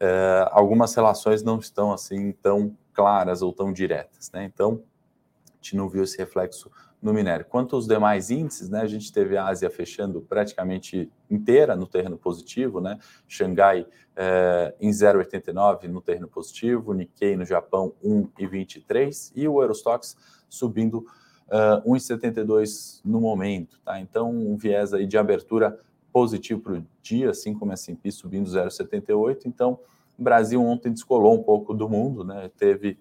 é, 0.00 0.48
algumas 0.50 0.94
relações 0.94 1.42
não 1.42 1.58
estão 1.58 1.92
assim 1.92 2.32
tão 2.42 2.76
claras 2.92 3.42
ou 3.42 3.52
tão 3.52 3.72
diretas. 3.72 4.30
Né? 4.32 4.44
Então, 4.44 4.82
a 5.46 5.54
gente 5.56 5.76
não 5.76 5.88
viu 5.88 6.02
esse 6.02 6.18
reflexo 6.18 6.70
no 7.02 7.12
minério. 7.12 7.44
Quanto 7.44 7.74
aos 7.74 7.86
demais 7.86 8.30
índices, 8.30 8.70
né, 8.70 8.80
a 8.80 8.86
gente 8.86 9.12
teve 9.12 9.36
a 9.36 9.46
Ásia 9.46 9.68
fechando 9.68 10.20
praticamente 10.22 11.10
inteira 11.28 11.74
no 11.74 11.86
terreno 11.86 12.16
positivo, 12.16 12.80
né? 12.80 12.98
Xangai 13.26 13.86
é, 14.14 14.74
em 14.80 14.90
0,89 14.90 15.88
no 15.88 16.00
terreno 16.00 16.28
positivo, 16.28 16.94
Nikkei 16.94 17.36
no 17.36 17.44
Japão 17.44 17.92
1,23 18.04 19.32
e 19.34 19.48
o 19.48 19.60
Eurostox 19.60 20.16
subindo 20.48 21.04
uh, 21.48 21.90
1,72 21.90 23.00
no 23.04 23.20
momento, 23.20 23.80
tá? 23.84 23.98
Então, 23.98 24.30
um 24.30 24.56
viés 24.56 24.94
aí 24.94 25.06
de 25.06 25.18
abertura 25.18 25.80
positivo 26.12 26.60
para 26.60 26.74
o 26.74 26.86
dia, 27.02 27.30
assim 27.30 27.54
como 27.54 27.72
a 27.72 27.74
S&P 27.74 28.10
subindo 28.10 28.48
0,78. 28.48 29.46
Então, 29.46 29.78
o 30.18 30.22
Brasil 30.22 30.62
ontem 30.62 30.92
descolou 30.92 31.34
um 31.34 31.42
pouco 31.42 31.74
do 31.74 31.88
mundo, 31.88 32.22
né? 32.22 32.50
Teve, 32.56 32.98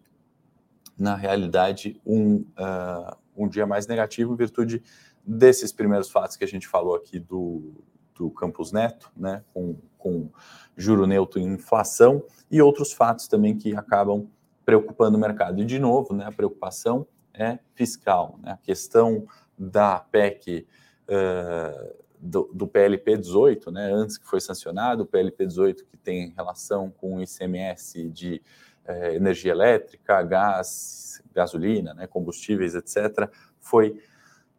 na 0.98 1.15
realidade, 1.15 2.00
um, 2.05 2.46
uh, 2.58 3.20
um 3.35 3.47
dia 3.47 3.65
mais 3.65 3.88
negativo 3.88 4.33
em 4.33 4.38
virtude 4.38 4.83
desses 5.25 5.71
primeiros 5.71 6.09
fatos 6.09 6.35
que 6.35 6.43
a 6.43 6.47
gente 6.47 6.67
falou 6.67 6.95
aqui 6.95 7.19
do, 7.19 7.73
do 8.15 8.29
Campus 8.29 8.71
Neto, 8.71 9.11
né? 9.15 9.43
Com, 9.53 9.77
com 9.97 10.29
juro 10.75 11.05
neutro 11.05 11.39
e 11.39 11.43
inflação, 11.43 12.23
e 12.50 12.61
outros 12.61 12.91
fatos 12.91 13.27
também 13.27 13.57
que 13.57 13.75
acabam 13.75 14.27
preocupando 14.65 15.17
o 15.17 15.19
mercado. 15.19 15.61
E, 15.61 15.65
de 15.65 15.79
novo, 15.79 16.13
né, 16.13 16.25
a 16.25 16.31
preocupação 16.31 17.05
é 17.33 17.59
fiscal. 17.73 18.39
Né? 18.41 18.51
A 18.51 18.57
questão 18.57 19.25
da 19.57 20.00
PEC 20.00 20.67
uh, 21.07 22.01
do, 22.19 22.50
do, 22.53 22.67
PLP 22.67 23.17
18, 23.17 23.71
né, 23.71 23.91
antes 23.91 24.17
que 24.17 24.27
foi 24.27 24.39
sancionado, 24.39 25.03
o 25.03 25.05
PLP 25.05 25.45
18 25.45 25.85
que 25.85 25.97
tem 25.97 26.33
relação 26.35 26.89
com 26.89 27.15
o 27.15 27.21
ICMS 27.21 28.09
de 28.09 28.41
eh, 28.85 29.15
energia 29.15 29.51
elétrica, 29.51 30.21
gás, 30.23 31.21
gasolina, 31.33 31.93
né, 31.93 32.07
combustíveis, 32.07 32.75
etc., 32.75 33.29
foi 33.59 34.01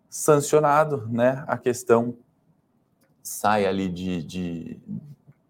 sancionado, 0.08 1.08
né, 1.08 1.44
a 1.46 1.56
questão 1.56 2.16
sai 3.22 3.66
ali 3.66 3.88
de, 3.88 4.22
de 4.22 4.80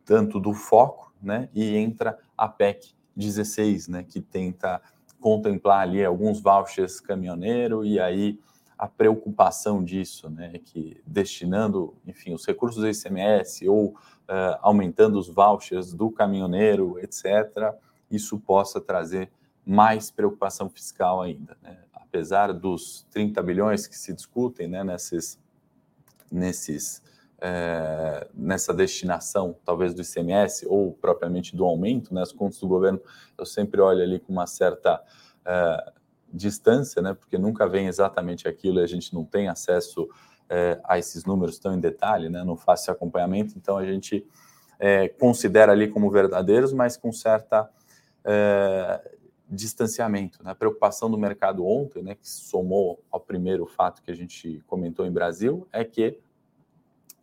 tanto 0.04 0.38
do 0.38 0.52
foco, 0.52 1.12
né, 1.22 1.48
e 1.54 1.76
entra 1.76 2.18
a 2.36 2.48
PEC 2.48 2.94
16, 3.16 3.88
né, 3.88 4.02
que 4.02 4.20
tenta 4.20 4.80
contemplar 5.20 5.80
ali 5.80 6.04
alguns 6.04 6.40
vouchers 6.40 7.00
caminhoneiro 7.00 7.84
e 7.84 8.00
aí 8.00 8.38
a 8.76 8.88
preocupação 8.88 9.82
disso, 9.84 10.28
né, 10.28 10.58
que 10.64 11.00
destinando, 11.06 11.94
enfim, 12.04 12.34
os 12.34 12.44
recursos 12.44 12.82
do 12.82 12.88
ICMS 12.88 13.68
ou 13.68 13.90
uh, 13.90 14.58
aumentando 14.60 15.18
os 15.18 15.28
vouchers 15.28 15.92
do 15.92 16.10
caminhoneiro, 16.10 16.98
etc., 16.98 17.72
isso 18.12 18.38
possa 18.38 18.80
trazer 18.80 19.30
mais 19.64 20.10
preocupação 20.10 20.68
fiscal 20.68 21.22
ainda. 21.22 21.56
Né? 21.62 21.78
Apesar 21.92 22.52
dos 22.52 23.06
30 23.10 23.42
bilhões 23.42 23.86
que 23.86 23.96
se 23.96 24.12
discutem 24.12 24.68
né, 24.68 24.84
nesses, 24.84 25.40
nesses, 26.30 27.02
é, 27.40 28.28
nessa 28.34 28.74
destinação, 28.74 29.56
talvez 29.64 29.94
do 29.94 30.02
ICMS 30.02 30.66
ou 30.68 30.92
propriamente 30.92 31.56
do 31.56 31.64
aumento, 31.64 32.12
né, 32.12 32.22
as 32.22 32.32
contas 32.32 32.58
do 32.58 32.68
governo, 32.68 33.00
eu 33.38 33.46
sempre 33.46 33.80
olho 33.80 34.02
ali 34.02 34.18
com 34.18 34.32
uma 34.32 34.46
certa 34.46 35.02
é, 35.44 35.92
distância, 36.32 37.02
né? 37.02 37.12
Porque 37.14 37.36
nunca 37.36 37.68
vem 37.68 37.86
exatamente 37.86 38.48
aquilo 38.48 38.80
e 38.80 38.82
a 38.82 38.86
gente 38.86 39.12
não 39.14 39.24
tem 39.24 39.48
acesso 39.48 40.08
é, 40.48 40.80
a 40.84 40.98
esses 40.98 41.24
números 41.24 41.58
tão 41.58 41.74
em 41.74 41.80
detalhe, 41.80 42.28
né? 42.30 42.42
Não 42.42 42.58
esse 42.72 42.90
acompanhamento, 42.90 43.54
então 43.56 43.76
a 43.76 43.84
gente 43.84 44.26
considera 45.20 45.70
ali 45.70 45.86
como 45.86 46.10
verdadeiros, 46.10 46.72
mas 46.72 46.96
com 46.96 47.12
certa 47.12 47.70
é, 48.24 49.16
distanciamento. 49.48 50.42
Né? 50.42 50.50
A 50.50 50.54
preocupação 50.54 51.10
do 51.10 51.18
mercado 51.18 51.66
ontem, 51.66 52.02
né, 52.02 52.14
que 52.14 52.28
somou 52.28 53.02
ao 53.10 53.20
primeiro 53.20 53.66
fato 53.66 54.02
que 54.02 54.10
a 54.10 54.14
gente 54.14 54.62
comentou 54.66 55.06
em 55.06 55.12
Brasil, 55.12 55.66
é 55.72 55.84
que 55.84 56.18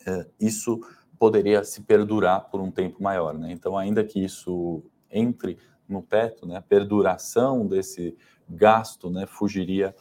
é, 0.05 0.27
isso 0.39 0.79
poderia 1.17 1.63
se 1.63 1.81
perdurar 1.81 2.49
por 2.49 2.61
um 2.61 2.71
tempo 2.71 3.01
maior. 3.03 3.37
Né? 3.37 3.51
Então, 3.51 3.77
ainda 3.77 4.03
que 4.03 4.23
isso 4.23 4.83
entre 5.11 5.57
no 5.87 6.01
teto, 6.01 6.45
né, 6.45 6.55
a 6.55 6.61
perduração 6.61 7.65
desse 7.65 8.15
gasto 8.47 9.09
né, 9.09 9.25
fugiria 9.25 9.95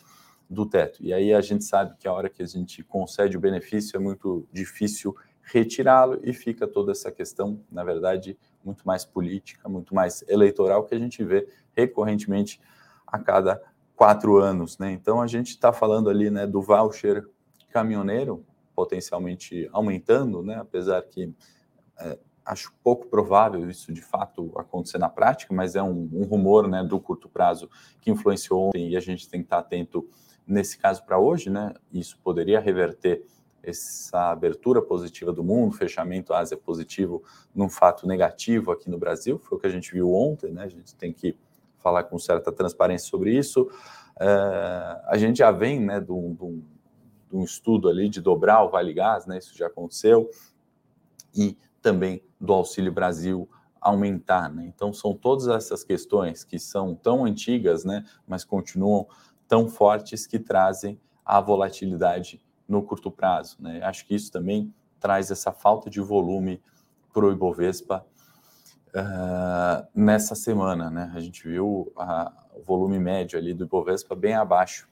do 0.49 0.65
teto. 0.65 1.03
E 1.03 1.13
aí 1.13 1.33
a 1.33 1.41
gente 1.41 1.65
sabe 1.65 1.97
que 1.99 2.07
a 2.07 2.13
hora 2.13 2.29
que 2.29 2.43
a 2.43 2.47
gente 2.47 2.83
concede 2.83 3.37
o 3.37 3.41
benefício 3.41 3.97
é 3.97 4.01
muito 4.01 4.47
difícil 4.53 5.15
retirá-lo 5.51 6.21
e 6.23 6.33
fica 6.33 6.67
toda 6.67 6.93
essa 6.93 7.11
questão, 7.11 7.61
na 7.71 7.83
verdade, 7.83 8.39
muito 8.65 8.87
mais 8.87 9.05
política, 9.05 9.69
muito 9.69 9.95
mais 9.95 10.23
eleitoral 10.29 10.85
que 10.85 10.95
a 10.95 10.99
gente 10.99 11.25
vê 11.25 11.49
recorrentemente 11.73 12.61
a 13.07 13.19
cada 13.19 13.61
quatro 13.97 14.37
anos. 14.37 14.79
Né? 14.79 14.93
Então 14.93 15.21
a 15.21 15.27
gente 15.27 15.49
está 15.49 15.73
falando 15.73 16.11
ali 16.11 16.31
né, 16.31 16.47
do 16.47 16.61
voucher 16.61 17.27
caminhoneiro 17.71 18.45
potencialmente 18.75 19.69
aumentando, 19.73 20.43
né? 20.43 20.57
apesar 20.57 21.03
que 21.03 21.35
é, 21.99 22.19
acho 22.45 22.73
pouco 22.83 23.07
provável 23.07 23.69
isso 23.69 23.93
de 23.93 24.03
fato 24.03 24.53
acontecer 24.57 24.99
na 24.99 25.09
prática, 25.09 25.53
mas 25.55 25.75
é 25.75 25.83
um, 25.83 26.09
um 26.13 26.25
rumor 26.25 26.69
né, 26.69 26.85
do 26.85 27.01
curto 27.01 27.29
prazo 27.29 27.69
que 28.01 28.11
influenciou 28.11 28.69
ontem 28.69 28.91
e 28.91 28.97
a 28.97 29.01
gente 29.01 29.29
tem 29.29 29.41
que 29.41 29.47
estar 29.47 29.59
atento 29.59 30.09
nesse 30.47 30.79
caso 30.79 31.05
para 31.05 31.19
hoje, 31.19 31.51
né? 31.51 31.75
Isso 31.93 32.19
poderia 32.25 32.59
reverter 32.59 33.23
essa 33.63 34.31
abertura 34.31 34.81
positiva 34.81 35.33
do 35.33 35.43
mundo, 35.43 35.75
fechamento 35.75 36.33
Ásia 36.33 36.57
positivo 36.57 37.23
num 37.55 37.69
fato 37.69 38.07
negativo 38.07 38.71
aqui 38.71 38.89
no 38.89 38.99
Brasil, 38.99 39.39
foi 39.39 39.59
o 39.59 39.61
que 39.61 39.67
a 39.67 39.71
gente 39.71 39.93
viu 39.93 40.13
ontem, 40.13 40.53
né? 40.53 40.65
A 40.65 40.69
gente 40.69 40.95
tem 40.95 41.13
que 41.13 41.37
falar 41.79 42.05
com 42.05 42.19
certa 42.19 42.53
transparência 42.53 43.09
sobre 43.09 43.37
isso. 43.37 43.69
É, 44.21 44.27
a 45.07 45.17
gente 45.17 45.39
já 45.39 45.51
vem, 45.51 45.81
né, 45.81 46.01
de 46.01 46.13
um, 46.13 46.63
um 47.33 47.45
estudo 47.45 47.89
ali 47.89 48.09
de 48.09 48.21
dobrar 48.21 48.63
o 48.65 48.71
Vale 48.71 48.93
Gás, 48.93 49.27
né? 49.27 49.39
Isso 49.39 49.57
já 49.57 49.67
aconteceu, 49.67 50.31
e 51.35 51.57
também 51.81 52.23
do 52.41 52.53
Auxílio 52.53 52.93
Brasil 52.93 53.49
aumentar, 53.81 54.53
né? 54.53 54.67
Então 54.67 54.93
são 54.93 55.15
todas 55.15 55.47
essas 55.49 55.85
questões 55.85 56.45
que 56.45 56.59
são 56.59 56.95
tão 56.95 57.25
antigas, 57.25 57.85
né? 57.85 58.05
Mas 58.27 58.45
continuam 58.45 59.07
tão 59.47 59.69
fortes 59.69 60.27
que 60.27 60.39
trazem 60.39 61.01
a 61.25 61.41
volatilidade 61.41 62.43
no 62.69 62.83
curto 62.83 63.11
prazo, 63.11 63.57
né? 63.61 63.81
Acho 63.83 64.07
que 64.07 64.15
isso 64.15 64.31
também 64.31 64.73
traz 65.01 65.31
essa 65.31 65.53
falta 65.53 65.89
de 65.89 66.01
volume 66.01 66.63
para 67.13 67.25
o 67.25 67.33
Ibovespa 67.33 68.05
uh, 68.89 69.87
nessa 69.95 70.35
semana, 70.35 70.91
né? 70.91 71.11
A 71.15 71.21
gente 71.21 71.49
viu 71.49 71.93
a, 71.97 72.33
o 72.55 72.63
volume 72.63 72.99
médio 72.99 73.39
ali 73.39 73.55
do 73.55 73.65
Ibovespa 73.65 74.15
bem 74.15 74.35
abaixo 74.35 74.89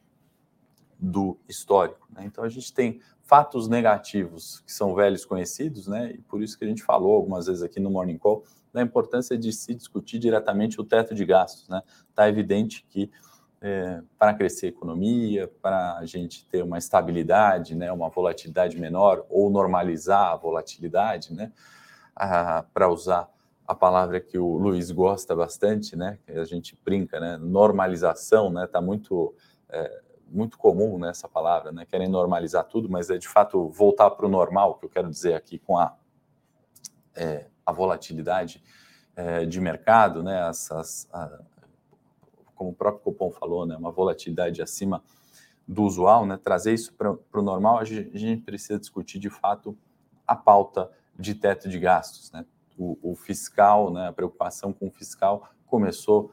do 0.98 1.38
histórico. 1.48 2.08
Né? 2.10 2.24
Então 2.24 2.42
a 2.42 2.48
gente 2.48 2.72
tem 2.72 3.00
fatos 3.22 3.68
negativos 3.68 4.60
que 4.60 4.72
são 4.72 4.94
velhos 4.94 5.24
conhecidos, 5.24 5.86
né? 5.86 6.12
E 6.12 6.18
por 6.22 6.42
isso 6.42 6.58
que 6.58 6.64
a 6.64 6.68
gente 6.68 6.82
falou 6.82 7.14
algumas 7.14 7.46
vezes 7.46 7.62
aqui 7.62 7.80
no 7.80 7.90
Morning 7.90 8.16
Call 8.16 8.44
da 8.72 8.80
importância 8.80 9.36
de 9.36 9.52
se 9.52 9.74
discutir 9.74 10.18
diretamente 10.18 10.80
o 10.80 10.84
teto 10.84 11.14
de 11.14 11.24
gastos, 11.24 11.68
né? 11.68 11.82
Está 12.08 12.28
evidente 12.28 12.86
que 12.88 13.10
é, 13.60 14.02
para 14.18 14.34
crescer 14.34 14.66
a 14.66 14.68
economia, 14.68 15.50
para 15.62 15.98
a 15.98 16.04
gente 16.04 16.44
ter 16.46 16.62
uma 16.62 16.78
estabilidade, 16.78 17.74
né, 17.74 17.90
uma 17.90 18.08
volatilidade 18.08 18.78
menor 18.78 19.24
ou 19.28 19.50
normalizar 19.50 20.32
a 20.32 20.36
volatilidade, 20.36 21.32
né, 21.34 21.52
para 22.72 22.88
usar 22.88 23.28
a 23.66 23.74
palavra 23.74 24.20
que 24.20 24.38
o 24.38 24.56
Luiz 24.56 24.90
gosta 24.90 25.34
bastante, 25.34 25.96
né, 25.96 26.18
a 26.28 26.44
gente 26.44 26.78
brinca, 26.84 27.18
né, 27.18 27.36
normalização, 27.36 28.50
né, 28.50 28.64
está 28.64 28.80
muito 28.80 29.34
é, 29.68 30.02
muito 30.28 30.58
comum 30.58 30.98
né, 30.98 31.12
palavra, 31.32 31.70
né, 31.70 31.84
querem 31.86 32.08
normalizar 32.08 32.64
tudo, 32.64 32.88
mas 32.88 33.10
é 33.10 33.16
de 33.16 33.28
fato 33.28 33.68
voltar 33.68 34.10
para 34.10 34.26
o 34.26 34.28
normal, 34.28 34.74
que 34.74 34.84
eu 34.84 34.90
quero 34.90 35.08
dizer 35.08 35.34
aqui 35.34 35.58
com 35.58 35.78
a 35.78 35.96
é, 37.14 37.46
a 37.64 37.72
volatilidade 37.72 38.62
é, 39.16 39.44
de 39.46 39.60
mercado, 39.60 40.22
né, 40.22 40.48
essas, 40.48 41.08
a, 41.12 41.40
como 42.56 42.70
o 42.70 42.74
próprio 42.74 43.04
Copom 43.04 43.30
falou, 43.30 43.64
né, 43.64 43.76
uma 43.76 43.92
volatilidade 43.92 44.60
acima 44.60 45.02
do 45.68 45.84
usual, 45.84 46.26
né, 46.26 46.36
trazer 46.42 46.74
isso 46.74 46.92
para 46.94 47.12
o 47.12 47.42
normal, 47.42 47.78
a 47.78 47.84
gente, 47.84 48.42
precisa 48.42 48.78
discutir 48.78 49.18
de 49.18 49.30
fato 49.30 49.76
a 50.26 50.34
pauta 50.34 50.90
de 51.18 51.34
teto 51.34 51.68
de 51.68 51.78
gastos. 51.78 52.32
Né? 52.32 52.44
O, 52.76 52.98
o, 53.02 53.14
fiscal, 53.14 53.92
né, 53.92 54.08
a 54.08 54.12
preocupação 54.12 54.72
com 54.72 54.88
o 54.88 54.90
fiscal 54.90 55.48
começou, 55.66 56.32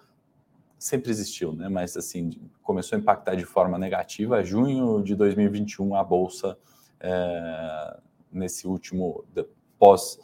sempre 0.77 1.12
existiu, 1.12 1.53
né, 1.53 1.68
mas 1.68 1.98
assim, 1.98 2.30
começou 2.62 2.98
a 2.98 3.01
impactar 3.01 3.36
de 3.36 3.46
forma 3.46 3.77
negativa. 3.77 4.44
Junho 4.44 5.01
de 5.03 5.15
2021, 5.15 5.96
a 5.96 6.03
Bolsa, 6.03 6.58
é, 7.00 7.98
nesse 8.32 8.68
último, 8.68 9.25
pós 9.77 10.20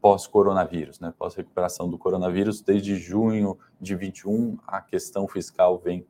pós-coronavírus, 0.00 1.00
né? 1.00 1.12
pós-recuperação 1.18 1.88
do 1.88 1.98
coronavírus, 1.98 2.60
desde 2.60 2.96
junho 2.96 3.58
de 3.80 3.94
21, 3.94 4.58
a 4.66 4.80
questão 4.80 5.26
fiscal 5.26 5.78
vem 5.78 6.06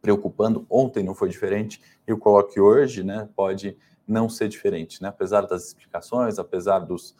preocupando. 0.00 0.66
Ontem 0.68 1.02
não 1.04 1.14
foi 1.14 1.28
diferente, 1.28 1.80
eu 2.06 2.18
coloco 2.18 2.52
que 2.52 2.60
hoje 2.60 3.02
né, 3.02 3.28
pode 3.34 3.76
não 4.06 4.28
ser 4.28 4.48
diferente, 4.48 5.02
né? 5.02 5.08
apesar 5.08 5.42
das 5.42 5.68
explicações, 5.68 6.38
apesar 6.38 6.80
dos 6.80 7.14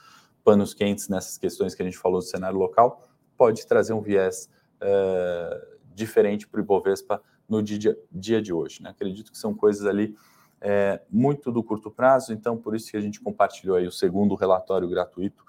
panos 0.45 0.73
quentes 0.73 1.09
nessas 1.09 1.37
questões 1.37 1.75
que 1.75 1.83
a 1.83 1.85
gente 1.85 1.99
falou 1.99 2.21
do 2.21 2.25
cenário 2.25 2.59
local, 2.59 3.09
pode 3.37 3.67
trazer 3.67 3.93
um 3.93 4.01
viés 4.01 4.49
uh, 4.81 5.77
diferente 5.95 6.47
para 6.47 6.61
o 6.61 6.63
Ibovespa 6.63 7.21
no 7.49 7.63
dia, 7.63 7.99
dia 8.11 8.41
de 8.41 8.53
hoje. 8.53 8.83
Né? 8.83 8.91
Acredito 8.91 9.31
que 9.31 9.39
são 9.39 9.55
coisas 9.55 9.87
ali 9.87 10.17
é, 10.61 11.01
muito 11.11 11.53
do 11.53 11.63
curto 11.63 11.91
prazo, 11.91 12.33
então 12.33 12.57
por 12.57 12.75
isso 12.75 12.91
que 12.91 12.97
a 12.97 13.01
gente 13.01 13.21
compartilhou 13.21 13.77
aí 13.77 13.87
o 13.87 13.93
segundo 13.93 14.35
relatório 14.35 14.89
gratuito 14.89 15.45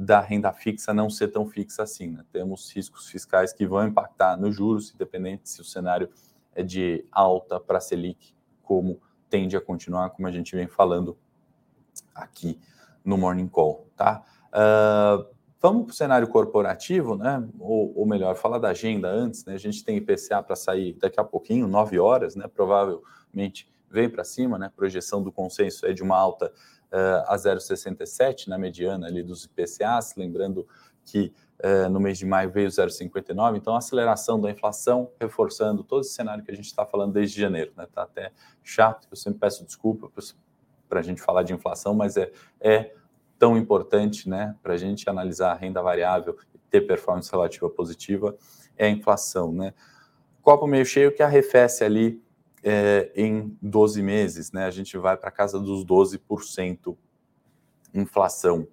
da 0.00 0.20
renda 0.20 0.52
fixa 0.52 0.94
não 0.94 1.10
ser 1.10 1.26
tão 1.26 1.48
fixa 1.48 1.82
assim. 1.82 2.12
Né? 2.12 2.24
Temos 2.30 2.72
riscos 2.72 3.08
fiscais 3.08 3.52
que 3.52 3.66
vão 3.66 3.84
impactar 3.84 4.36
nos 4.36 4.54
juros, 4.54 4.94
independente 4.94 5.50
se 5.50 5.60
o 5.60 5.64
cenário 5.64 6.08
é 6.54 6.62
de 6.62 7.04
alta 7.10 7.58
para 7.58 7.80
Selic, 7.80 8.32
como 8.62 9.00
tende 9.28 9.56
a 9.56 9.60
continuar, 9.60 10.10
como 10.10 10.28
a 10.28 10.30
gente 10.30 10.54
vem 10.54 10.68
falando 10.68 11.18
aqui 12.14 12.60
no 13.04 13.18
Morning 13.18 13.48
Call. 13.48 13.88
Tá? 13.96 14.22
Uh, 14.50 15.26
vamos 15.60 15.86
para 15.86 15.92
o 15.92 15.96
cenário 15.96 16.28
corporativo, 16.28 17.16
né? 17.16 17.44
Ou, 17.58 17.92
ou, 17.98 18.06
melhor, 18.06 18.36
falar 18.36 18.58
da 18.58 18.68
agenda 18.68 19.08
antes. 19.08 19.44
Né? 19.44 19.54
A 19.54 19.58
gente 19.58 19.84
tem 19.84 19.96
IPCA 19.96 20.44
para 20.44 20.54
sair 20.54 20.92
daqui 20.92 21.18
a 21.18 21.24
pouquinho, 21.24 21.66
9 21.66 21.98
horas, 21.98 22.36
né? 22.36 22.46
provavelmente 22.46 23.68
vem 23.90 24.08
para 24.08 24.22
cima, 24.22 24.58
né? 24.58 24.70
projeção 24.76 25.24
do 25.24 25.32
consenso 25.32 25.86
é 25.86 25.92
de 25.92 26.04
uma 26.04 26.16
alta 26.16 26.52
uh, 26.92 27.24
a 27.26 27.36
0,67 27.36 28.48
na 28.48 28.58
mediana 28.58 29.06
ali 29.06 29.22
dos 29.22 29.44
IPCAs, 29.44 30.14
lembrando 30.16 30.66
que 31.04 31.32
uh, 31.64 31.88
no 31.88 32.00
mês 32.00 32.18
de 32.18 32.26
maio 32.26 32.50
veio 32.50 32.68
0,59, 32.68 33.56
então 33.56 33.74
a 33.74 33.78
aceleração 33.78 34.40
da 34.40 34.50
inflação, 34.50 35.10
reforçando 35.18 35.82
todo 35.82 36.02
esse 36.02 36.12
cenário 36.12 36.44
que 36.44 36.50
a 36.50 36.54
gente 36.54 36.66
está 36.66 36.84
falando 36.84 37.12
desde 37.12 37.40
janeiro, 37.40 37.72
né? 37.76 37.86
Tá 37.92 38.02
até 38.02 38.32
chato, 38.62 39.08
eu 39.10 39.16
sempre 39.16 39.40
peço 39.40 39.64
desculpa 39.64 40.10
para 40.88 41.00
a 41.00 41.02
gente 41.02 41.20
falar 41.20 41.42
de 41.42 41.52
inflação, 41.52 41.94
mas 41.94 42.16
é, 42.16 42.30
é 42.60 42.92
tão 43.38 43.56
importante, 43.56 44.28
né, 44.28 44.56
para 44.62 44.74
a 44.74 44.76
gente 44.76 45.08
analisar 45.08 45.52
a 45.52 45.54
renda 45.54 45.80
variável 45.80 46.36
e 46.54 46.58
ter 46.58 46.82
performance 46.82 47.30
relativa 47.30 47.70
positiva, 47.70 48.36
é 48.76 48.86
a 48.86 48.90
inflação, 48.90 49.52
né? 49.52 49.72
Copo 50.42 50.66
meio 50.66 50.84
cheio 50.84 51.14
que 51.14 51.22
arrefece 51.22 51.84
ali 51.84 52.22
é, 52.62 53.10
em 53.14 53.56
12 53.62 54.02
meses, 54.02 54.52
né? 54.52 54.64
A 54.66 54.70
gente 54.70 54.96
vai 54.98 55.16
para 55.16 55.30
casa 55.30 55.58
dos 55.58 55.84
12% 55.84 56.96
inflação. 57.94 58.66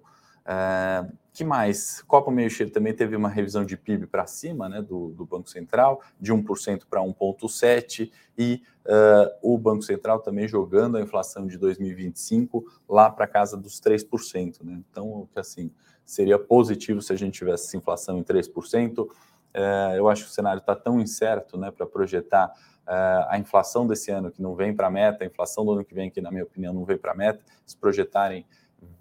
É, 0.44 1.06
que 1.36 1.44
mais? 1.44 2.02
Copa 2.02 2.30
meio 2.30 2.48
cheio 2.48 2.70
também 2.70 2.94
teve 2.94 3.14
uma 3.14 3.28
revisão 3.28 3.62
de 3.62 3.76
PIB 3.76 4.06
para 4.06 4.26
cima, 4.26 4.70
né, 4.70 4.80
do, 4.80 5.10
do, 5.10 5.26
Banco 5.26 5.50
Central, 5.50 6.00
de 6.18 6.32
1% 6.32 6.84
para 6.88 7.02
1,7%, 7.02 8.10
e 8.38 8.62
uh, 8.86 9.52
o 9.54 9.58
Banco 9.58 9.82
Central 9.82 10.20
também 10.20 10.48
jogando 10.48 10.96
a 10.96 11.02
inflação 11.02 11.46
de 11.46 11.58
2025 11.58 12.64
lá 12.88 13.10
para 13.10 13.26
casa 13.26 13.54
dos 13.54 13.80
3%. 13.80 14.62
Né? 14.62 14.80
Então, 14.90 15.28
assim, 15.36 15.70
seria 16.06 16.38
positivo 16.38 17.02
se 17.02 17.12
a 17.12 17.16
gente 17.16 17.34
tivesse 17.34 17.76
inflação 17.76 18.18
em 18.18 18.22
3%. 18.22 19.06
É, 19.52 19.94
eu 19.98 20.08
acho 20.08 20.24
que 20.24 20.30
o 20.30 20.32
cenário 20.32 20.60
está 20.60 20.74
tão 20.74 21.00
incerto 21.00 21.58
né, 21.58 21.70
para 21.70 21.86
projetar 21.86 22.50
uh, 22.86 23.26
a 23.28 23.38
inflação 23.38 23.86
desse 23.86 24.10
ano 24.10 24.30
que 24.30 24.40
não 24.40 24.54
vem 24.54 24.74
para 24.74 24.86
a 24.86 24.90
meta, 24.90 25.24
a 25.24 25.26
inflação 25.26 25.64
do 25.64 25.72
ano 25.72 25.84
que 25.84 25.94
vem 25.94 26.10
que, 26.10 26.20
na 26.20 26.30
minha 26.30 26.44
opinião, 26.44 26.72
não 26.72 26.84
vem 26.84 26.96
para 26.96 27.12
a 27.12 27.14
meta, 27.14 27.44
se 27.64 27.76
projetarem 27.76 28.46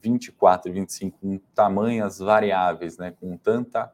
24 0.02 0.71
e 0.71 0.74
25 0.74 1.19
com 1.19 1.38
tamanhas 1.54 2.19
variáveis, 2.19 2.98
né, 2.98 3.13
com 3.19 3.38
tanta 3.38 3.91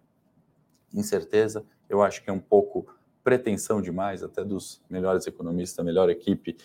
incerteza, 0.94 1.66
eu 1.90 2.02
acho 2.02 2.24
que 2.24 2.30
é 2.30 2.34
um 2.34 2.40
pouco 2.40 2.88
pretensão 3.24 3.82
demais, 3.82 4.24
até 4.24 4.44
dos 4.44 4.82
melhores 4.90 5.28
economistas, 5.28 5.80
a 5.80 5.84
melhor 5.84 6.10
equipe 6.10 6.58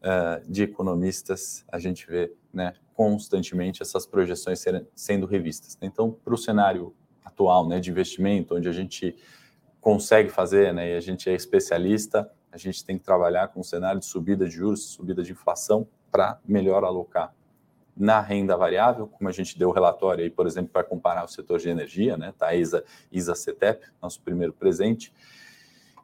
uh, 0.00 0.50
de 0.50 0.64
economistas, 0.64 1.64
a 1.70 1.78
gente 1.78 2.06
vê 2.06 2.32
né, 2.52 2.74
constantemente 2.94 3.82
essas 3.82 4.06
projeções 4.06 4.58
serem, 4.58 4.86
sendo 4.94 5.26
revistas. 5.26 5.78
Então, 5.80 6.10
para 6.10 6.34
o 6.34 6.38
cenário 6.38 6.94
atual 7.24 7.68
né, 7.68 7.80
de 7.80 7.90
investimento, 7.90 8.56
onde 8.56 8.68
a 8.68 8.72
gente 8.72 9.16
consegue 9.80 10.30
fazer, 10.30 10.74
né, 10.74 10.92
e 10.92 10.96
a 10.96 11.00
gente 11.00 11.30
é 11.30 11.34
especialista, 11.34 12.30
a 12.52 12.56
gente 12.56 12.84
tem 12.84 12.98
que 12.98 13.04
trabalhar 13.04 13.48
com 13.48 13.60
um 13.60 13.64
cenário 13.64 14.00
de 14.00 14.06
subida 14.06 14.46
de 14.46 14.52
juros, 14.52 14.84
subida 14.84 15.22
de 15.22 15.32
inflação, 15.32 15.86
para 16.10 16.38
melhor 16.44 16.84
alocar 16.84 17.32
na 17.96 18.20
renda 18.20 18.56
variável, 18.56 19.06
como 19.06 19.28
a 19.28 19.32
gente 19.32 19.58
deu 19.58 19.68
o 19.68 19.72
relatório 19.72 20.24
aí, 20.24 20.30
por 20.30 20.46
exemplo, 20.46 20.70
para 20.72 20.82
comparar 20.82 21.24
o 21.24 21.28
setor 21.28 21.58
de 21.58 21.68
energia, 21.68 22.16
né, 22.16 22.32
tá 22.36 22.54
ISA, 22.54 22.84
ISA 23.12 23.34
CETEP, 23.34 23.86
nosso 24.00 24.22
primeiro 24.22 24.52
presente, 24.52 25.12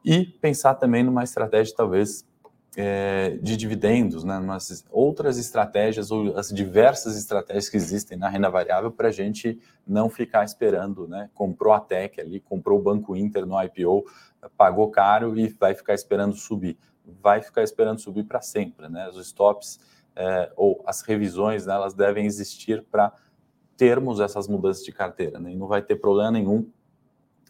e 0.05 0.25
pensar 0.25 0.75
também 0.75 1.03
numa 1.03 1.23
estratégia 1.23 1.73
talvez 1.75 2.25
é, 2.79 3.39
de 3.41 3.57
dividendos, 3.57 4.23
né, 4.23 4.37
umas 4.37 4.85
outras 4.91 5.39
estratégias 5.39 6.11
ou 6.11 6.37
as 6.37 6.49
diversas 6.49 7.17
estratégias 7.17 7.67
que 7.67 7.75
existem 7.75 8.15
na 8.15 8.29
renda 8.29 8.51
variável 8.51 8.91
para 8.91 9.07
a 9.07 9.11
gente 9.11 9.59
não 9.85 10.11
ficar 10.11 10.45
esperando, 10.45 11.07
né, 11.07 11.27
comprou 11.33 11.73
a 11.73 11.79
Tech 11.79 12.21
ali, 12.21 12.39
comprou 12.39 12.77
o 12.77 12.81
Banco 12.81 13.15
Inter 13.15 13.47
no 13.47 13.59
IPO, 13.59 14.05
pagou 14.55 14.91
caro 14.91 15.35
e 15.35 15.47
vai 15.47 15.73
ficar 15.73 15.95
esperando 15.95 16.35
subir. 16.35 16.77
Vai 17.19 17.41
ficar 17.41 17.63
esperando 17.63 17.99
subir 17.99 18.25
para 18.25 18.41
sempre, 18.41 18.87
né? 18.89 19.07
Os 19.09 19.27
stops 19.27 19.79
é, 20.15 20.51
ou 20.55 20.83
as 20.85 21.01
revisões, 21.01 21.65
né, 21.65 21.73
elas 21.73 21.93
devem 21.93 22.25
existir 22.25 22.83
para 22.91 23.13
termos 23.75 24.19
essas 24.19 24.47
mudanças 24.47 24.83
de 24.83 24.91
carteira, 24.91 25.39
né? 25.39 25.51
E 25.51 25.55
não 25.55 25.67
vai 25.67 25.81
ter 25.81 25.95
problema 25.95 26.31
nenhum 26.31 26.69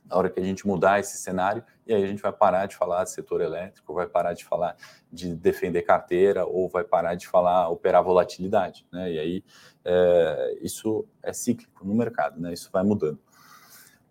na 0.05 0.15
hora 0.15 0.29
que 0.29 0.39
a 0.39 0.43
gente 0.43 0.65
mudar 0.65 0.99
esse 1.01 1.17
cenário, 1.17 1.63
e 1.87 1.93
aí 1.93 2.03
a 2.03 2.07
gente 2.07 2.21
vai 2.21 2.31
parar 2.31 2.65
de 2.65 2.75
falar 2.75 3.03
de 3.03 3.11
setor 3.11 3.41
elétrico, 3.41 3.93
vai 3.93 4.07
parar 4.07 4.33
de 4.33 4.43
falar 4.43 4.75
de 5.11 5.35
defender 5.35 5.81
carteira, 5.83 6.45
ou 6.45 6.67
vai 6.67 6.83
parar 6.83 7.15
de 7.15 7.27
falar 7.27 7.69
operar 7.69 8.03
volatilidade, 8.03 8.85
né? 8.91 9.11
E 9.11 9.19
aí 9.19 9.43
é, 9.85 10.57
isso 10.61 11.05
é 11.23 11.31
cíclico 11.31 11.85
no 11.85 11.95
mercado, 11.95 12.39
né? 12.39 12.53
Isso 12.53 12.69
vai 12.71 12.83
mudando. 12.83 13.19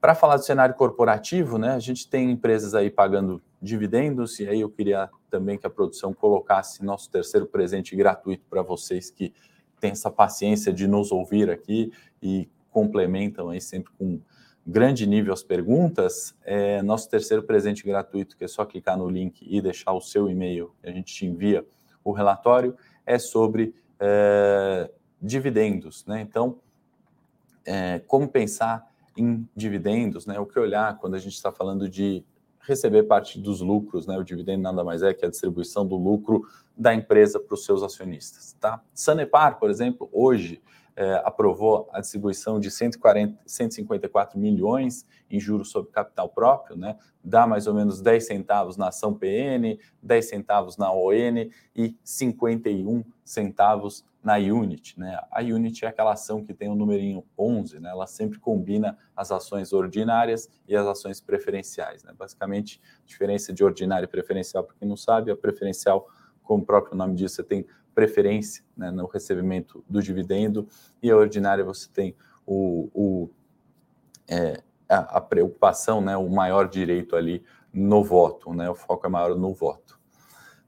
Para 0.01 0.15
falar 0.15 0.37
do 0.37 0.45
cenário 0.45 0.75
corporativo, 0.75 1.59
né, 1.59 1.71
a 1.71 1.79
gente 1.79 2.09
tem 2.09 2.31
empresas 2.31 2.75
aí 2.75 2.91
pagando 2.91 3.43
dividendos, 3.61 4.39
e 4.39 4.49
aí 4.49 4.61
eu 4.61 4.71
queria 4.71 5.11
também 5.29 5.59
que 5.59 5.67
a 5.67 5.71
produção 5.71 6.15
colocasse 6.15 6.85
nosso 6.85 7.11
terceiro 7.11 7.47
presente 7.47 7.97
gratuito 7.97 8.45
para 8.49 8.63
vocês 8.63 9.11
que 9.11 9.35
têm 9.81 9.91
essa 9.91 10.11
paciência 10.11 10.73
de 10.73 10.87
nos 10.87 11.11
ouvir 11.11 11.51
aqui 11.51 11.93
e 12.23 12.49
complementam 12.71 13.49
aí 13.49 13.61
sempre 13.61 13.93
com 13.99 14.21
grande 14.67 15.07
nível 15.07 15.33
as 15.33 15.43
perguntas. 15.43 16.35
É, 16.45 16.83
nosso 16.83 17.09
terceiro 17.09 17.43
presente 17.43 17.85
gratuito, 17.85 18.37
que 18.37 18.45
é 18.45 18.49
só 18.49 18.65
clicar 18.65 18.99
no 18.99 19.09
link 19.09 19.47
e 19.49 19.61
deixar 19.61 19.93
o 19.93 20.01
seu 20.01 20.29
e-mail, 20.29 20.75
a 20.83 20.91
gente 20.91 21.15
te 21.15 21.27
envia 21.27 21.65
o 22.03 22.13
relatório, 22.13 22.77
é 23.05 23.19
sobre 23.19 23.75
é, 24.01 24.91
dividendos, 25.23 26.05
né? 26.07 26.21
Então, 26.21 26.59
é, 27.65 28.01
como 28.07 28.29
pensar 28.29 28.91
em 29.17 29.49
dividendos, 29.55 30.27
né? 30.27 30.39
O 30.39 30.47
que 30.47 30.59
olhar 30.59 30.99
quando 30.99 31.15
a 31.15 31.19
gente 31.19 31.35
está 31.35 31.53
falando 31.53 31.89
de 31.89 32.25
receber 32.61 33.05
parte 33.05 33.41
dos 33.41 33.61
lucros, 33.61 34.07
né? 34.07 34.19
O 34.19 34.25
dividendo 34.25 34.63
nada 34.63 34.83
mais 34.83 35.03
é 35.03 35.15
que 35.15 35.25
a 35.25 35.31
distribuição 35.31 35.87
do 35.87 35.97
lucro 35.97 36.47
da 36.77 36.93
empresa 36.93 37.39
para 37.41 37.55
os 37.55 37.65
seus 37.65 37.83
acionistas, 37.83 38.57
tá? 38.61 38.83
Sanepar, 38.93 39.59
por 39.59 39.71
exemplo, 39.71 40.09
hoje 40.13 40.61
é, 40.97 41.23
aprovou 41.25 41.89
a 41.93 42.01
distribuição 42.01 42.59
de 42.59 42.71
140, 42.71 43.39
154 43.45 44.39
milhões 44.39 45.07
em 45.31 45.39
juros 45.39 45.71
sobre 45.71 45.93
capital 45.93 46.29
próprio, 46.31 46.77
né? 46.77 46.97
Dá 47.23 47.47
mais 47.47 47.67
ou 47.67 47.75
menos 47.75 48.01
10 48.01 48.27
centavos 48.27 48.77
na 48.77 48.89
ação 48.89 49.13
PN, 49.13 49.79
10 50.03 50.29
centavos 50.29 50.77
na 50.77 50.91
ON 50.91 51.51
e 51.75 51.97
51 52.03 53.05
centavos 53.25 54.05
na 54.27 54.37
Unit. 54.39 54.99
Né? 54.99 55.17
A 55.31 55.41
Unit 55.41 55.85
é 55.85 55.89
aquela 55.89 56.13
ação 56.13 56.45
que 56.45 56.53
tem 56.53 56.69
o 56.69 56.75
numerinho 56.75 57.25
11, 57.39 57.79
né? 57.79 57.91
ela 57.91 58.09
sempre 58.09 58.41
combina 58.41 58.99
as 59.15 59.31
ações 59.31 59.73
ordinárias 59.73 60.49
e 60.67 60.75
as 60.75 60.85
ações 60.85 61.21
preferenciais. 61.21 62.03
Né? 62.03 62.13
Basicamente, 62.17 62.81
diferença 63.05 63.53
de 63.53 63.63
ordinária 63.63 64.05
e 64.05 64.09
preferencial, 64.09 64.65
para 64.65 64.75
quem 64.77 64.89
não 64.89 64.97
sabe, 64.97 65.31
a 65.31 65.37
preferencial, 65.37 66.09
como 66.43 66.65
o 66.65 66.67
próprio 66.67 66.97
nome 66.97 67.15
diz, 67.15 67.33
você 67.33 67.45
tem 67.45 67.67
preferência 67.97 68.63
né, 68.77 68.91
no 68.91 69.07
recebimento 69.07 69.83
do 69.89 70.03
dividendo, 70.03 70.69
e 71.03 71.11
a 71.11 71.17
ordinária 71.17 71.65
você 71.65 71.89
tem 71.91 72.15
o, 72.47 72.91
o 72.95 73.31
é, 74.29 74.63
a, 74.87 75.17
a, 75.17 75.21
preocupação, 75.21 76.03
né, 76.03 76.15
o 76.15 76.29
maior 76.29 76.69
direito 76.69 77.17
ali 77.17 77.43
no 77.73 78.05
voto, 78.05 78.53
né, 78.53 78.69
o 78.69 78.75
foco 78.75 79.07
é 79.07 79.09
maior 79.09 79.35
no 79.35 79.55
voto. 79.55 79.99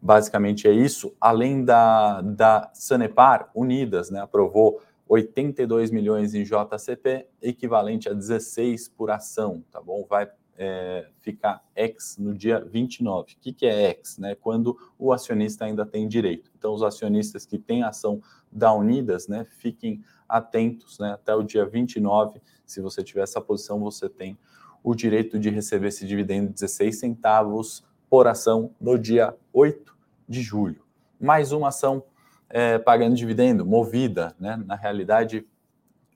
Basicamente 0.01 0.67
é 0.67 0.73
isso. 0.73 1.15
Além 1.21 1.65
da, 1.65 2.23
da 2.23 2.71
Sanepar, 2.73 3.51
Unidas, 3.55 4.11
né, 4.11 4.21
aprovou 4.23 4.81
82 5.07 5.91
milhões 5.91 6.35
em 6.35 6.45
JCP, 6.45 7.29
equivalente 7.43 8.09
a 8.09 8.15
16 8.15 8.89
por 8.89 9.11
ação, 9.11 9.63
tá 9.71 9.83
bom? 9.83 10.07
Vai 10.09 10.31
é, 10.59 11.09
ficar 11.21 11.65
ex 11.77 12.19
no 12.19 12.35
dia 12.35 12.59
29. 12.61 13.23
O 13.33 13.37
que, 13.41 13.53
que 13.53 13.65
é 13.65 13.91
ex? 13.91 14.19
Né? 14.19 14.35
Quando 14.35 14.77
o 14.99 15.13
acionista 15.13 15.65
ainda 15.65 15.87
tem 15.87 16.09
direito. 16.09 16.51
Então, 16.59 16.75
os 16.75 16.83
acionistas 16.83 17.47
que 17.47 17.57
têm 17.57 17.85
ação 17.85 18.21
da 18.51 18.75
Unidas, 18.75 19.29
né, 19.29 19.45
fiquem 19.45 20.03
atentos 20.29 20.99
né, 20.99 21.13
até 21.13 21.35
o 21.35 21.45
dia 21.45 21.65
29. 21.65 22.43
Se 22.67 22.81
você 22.81 23.03
tiver 23.05 23.23
essa 23.23 23.41
posição, 23.41 23.79
você 23.79 24.09
tem 24.09 24.37
o 24.83 24.95
direito 24.95 25.39
de 25.39 25.49
receber 25.49 25.89
esse 25.89 26.05
dividendo 26.05 26.49
de 26.49 26.55
16 26.55 26.99
centavos 26.99 27.85
por 28.11 28.27
ação 28.27 28.75
no 28.81 28.99
dia 28.99 29.35
8 29.53 29.97
de 30.29 30.43
julho. 30.43 30.83
Mais 31.21 31.53
uma 31.53 31.69
ação 31.69 32.03
é, 32.49 32.79
pagando 32.79 33.15
dividendo, 33.15 33.65
movida, 33.65 34.35
né? 34.41 34.57
na 34.57 34.75
realidade, 34.75 35.47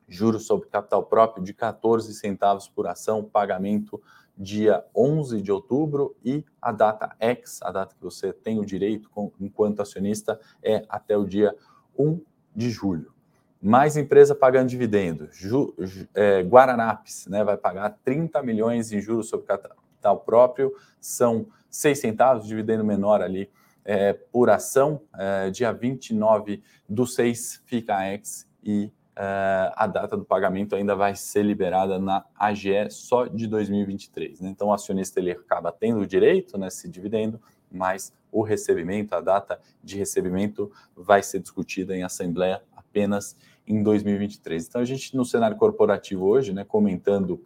juros 0.08 0.46
sobre 0.46 0.68
capital 0.68 1.04
próprio 1.04 1.44
de 1.44 1.52
14 1.52 2.12
centavos 2.14 2.68
por 2.68 2.86
ação, 2.86 3.24
pagamento 3.24 4.00
dia 4.36 4.84
11 4.94 5.40
de 5.42 5.52
outubro 5.52 6.16
e 6.24 6.44
a 6.60 6.72
data 6.72 7.14
X, 7.20 7.60
a 7.62 7.70
data 7.70 7.94
que 7.94 8.02
você 8.02 8.32
tem 8.32 8.58
o 8.58 8.64
direito 8.64 9.10
com, 9.10 9.30
enquanto 9.40 9.80
acionista, 9.80 10.40
é 10.62 10.84
até 10.88 11.16
o 11.16 11.24
dia 11.24 11.54
1 11.98 12.20
de 12.54 12.70
julho. 12.70 13.12
Mais 13.60 13.96
empresa 13.96 14.34
pagando 14.34 14.68
dividendo. 14.68 15.28
Ju, 15.30 15.74
é, 16.14 16.40
Guaranapes 16.40 17.26
né, 17.28 17.44
vai 17.44 17.56
pagar 17.56 17.98
30 18.04 18.42
milhões 18.42 18.90
em 18.90 19.00
juros 19.00 19.28
sobre 19.28 19.46
capital 19.46 20.18
próprio, 20.20 20.72
são 21.00 21.46
6 21.70 21.98
centavos, 21.98 22.46
dividendo 22.46 22.84
menor 22.84 23.22
ali 23.22 23.48
é, 23.84 24.12
por 24.12 24.50
ação. 24.50 25.02
É, 25.16 25.50
dia 25.50 25.72
29 25.72 26.62
do 26.88 27.06
6 27.06 27.62
fica 27.64 27.96
a 27.96 28.12
ex 28.12 28.48
e 28.64 28.90
é, 29.14 29.72
a 29.74 29.86
data 29.86 30.16
do 30.16 30.24
pagamento 30.24 30.74
ainda 30.74 30.96
vai 30.96 31.14
ser 31.14 31.42
liberada 31.42 31.98
na 31.98 32.24
AGE 32.38 32.90
só 32.90 33.26
de 33.26 33.46
2023. 33.46 34.40
Né? 34.40 34.50
Então, 34.50 34.68
o 34.68 34.72
acionista 34.72 35.20
ele 35.20 35.32
acaba 35.32 35.70
tendo 35.70 36.00
o 36.00 36.06
direito 36.06 36.56
nesse 36.56 36.88
dividendo, 36.88 37.40
mas 37.70 38.12
o 38.30 38.42
recebimento, 38.42 39.14
a 39.14 39.20
data 39.20 39.60
de 39.82 39.98
recebimento 39.98 40.72
vai 40.96 41.22
ser 41.22 41.40
discutida 41.40 41.94
em 41.94 42.02
assembleia 42.02 42.62
apenas 42.74 43.36
em 43.66 43.82
2023. 43.82 44.66
Então, 44.66 44.80
a 44.80 44.84
gente 44.84 45.14
no 45.16 45.24
cenário 45.24 45.56
corporativo 45.56 46.24
hoje, 46.24 46.52
né, 46.52 46.64
comentando 46.64 47.44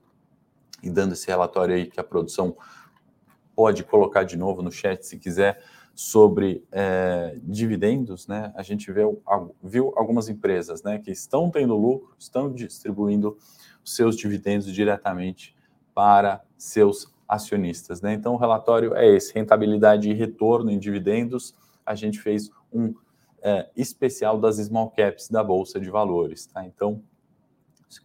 e 0.83 0.91
dando 0.91 1.15
esse 1.15 1.27
relatório 1.27 1.75
aí 1.75 1.87
que 1.87 1.99
a 1.99 2.05
produção 2.05 2.57
pode 3.55 3.83
colocar 3.83 4.23
de 4.23 4.37
novo 4.37 4.63
no 4.63 4.71
chat 4.71 5.03
se 5.03 5.19
quiser 5.19 5.63
sobre 5.97 6.63
é, 6.71 7.39
dividendos, 7.43 8.29
né, 8.29 8.53
a 8.55 8.63
gente 8.63 8.93
viu, 8.93 9.23
viu 9.65 9.95
algumas 9.97 10.29
empresas 10.29 10.83
né, 10.83 10.99
que 10.99 11.11
estão 11.11 11.51
tendo 11.51 11.75
lucro, 11.75 12.15
estão 12.19 12.53
distribuindo 12.53 13.39
seus 13.83 14.15
dividendos 14.15 14.71
diretamente 14.71 15.57
para 15.95 16.45
seus 16.59 17.11
acionistas. 17.27 18.03
Né? 18.03 18.13
Então, 18.13 18.35
o 18.35 18.37
relatório 18.37 18.95
é 18.95 19.07
esse: 19.09 19.33
rentabilidade 19.33 20.11
e 20.11 20.13
retorno 20.13 20.71
em 20.71 20.79
dividendos. 20.79 21.57
A 21.87 21.95
gente 21.95 22.21
fez 22.21 22.51
um 22.71 22.95
é, 23.41 23.71
especial 23.75 24.39
das 24.39 24.57
small 24.57 24.91
caps 24.91 25.31
da 25.31 25.43
Bolsa 25.43 25.81
de 25.81 25.89
Valores. 25.89 26.45
Tá? 26.45 26.63
Então, 26.67 27.03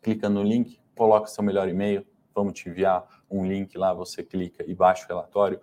clica 0.01 0.30
no 0.30 0.41
link, 0.41 0.80
coloca 0.95 1.27
seu 1.27 1.43
melhor 1.43 1.67
e-mail, 1.67 2.06
vamos 2.34 2.54
te 2.54 2.69
enviar 2.69 3.06
um 3.30 3.45
link 3.45 3.77
lá, 3.77 3.93
você 3.93 4.23
clica 4.23 4.63
e 4.65 4.73
baixa 4.73 5.04
o 5.04 5.08
relatório 5.10 5.60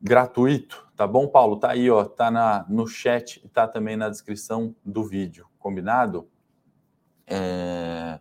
gratuito, 0.00 0.86
tá 0.96 1.06
bom, 1.06 1.26
Paulo? 1.26 1.58
Tá 1.58 1.70
aí, 1.70 1.90
ó, 1.90 2.04
tá 2.04 2.30
na, 2.30 2.64
no 2.68 2.86
chat 2.86 3.40
e 3.44 3.48
tá 3.48 3.66
também 3.66 3.96
na 3.96 4.08
descrição 4.08 4.74
do 4.84 5.04
vídeo, 5.04 5.46
combinado? 5.58 6.28
É... 7.26 8.18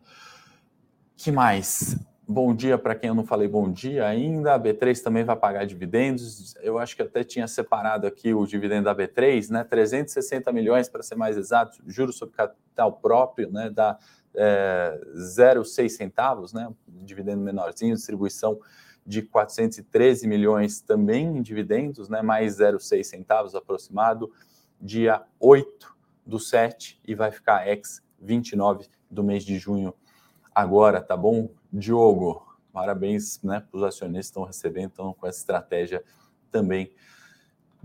Que 1.16 1.32
mais? 1.32 1.98
Bom 2.28 2.56
dia 2.56 2.76
para 2.76 2.96
quem 2.96 3.10
eu 3.10 3.16
não 3.16 3.24
falei 3.24 3.48
bom 3.48 3.72
dia 3.72 4.08
ainda. 4.08 4.56
A 4.56 4.60
B3 4.60 5.00
também 5.02 5.24
vai 5.24 5.36
pagar 5.36 5.66
dividendos. 5.66 6.56
Eu 6.56 6.80
acho 6.80 6.96
que 6.96 7.04
até 7.04 7.24
tinha 7.24 7.48
separado 7.48 8.08
aqui 8.08 8.34
o 8.34 8.48
dividendo 8.48 8.86
da 8.86 8.96
B3, 8.96 9.52
né? 9.52 9.64
360 9.64 10.52
milhões 10.52 10.90
para 10.90 11.04
ser 11.04 11.16
mais 11.16 11.38
exato, 11.38 11.78
juros 11.86 12.18
sobre 12.18 12.36
capital 12.36 12.94
próprio, 12.94 13.52
né? 13.52 13.70
Da 13.70 14.00
é, 14.34 15.00
0,6 15.16 15.90
centavos, 15.90 16.52
né? 16.52 16.68
Dividendo 16.88 17.42
menorzinho, 17.42 17.94
distribuição 17.94 18.60
de 19.06 19.22
413 19.22 20.28
milhões 20.28 20.82
também 20.82 21.38
em 21.38 21.42
dividendos, 21.42 22.10
né, 22.10 22.22
mais 22.22 22.58
0,6 22.58 23.04
centavos 23.04 23.54
aproximado, 23.54 24.32
dia 24.82 25.24
8 25.40 25.96
do 26.26 26.40
7 26.40 27.00
e 27.06 27.14
vai 27.14 27.32
ficar 27.32 27.68
ex 27.68 28.02
29 28.20 28.88
do 29.10 29.24
mês 29.24 29.44
de 29.44 29.60
junho 29.60 29.94
agora, 30.54 31.02
tá 31.02 31.16
bom? 31.16 31.50
Diogo, 31.72 32.46
parabéns 32.74 33.42
né, 33.44 33.60
para 33.60 33.78
os 33.78 33.84
acionistas 33.84 34.28
que 34.28 34.32
estão 34.32 34.44
recebendo, 34.44 34.90
estão 34.90 35.14
com 35.14 35.28
essa 35.28 35.40
estratégia 35.40 36.04
também 36.52 36.92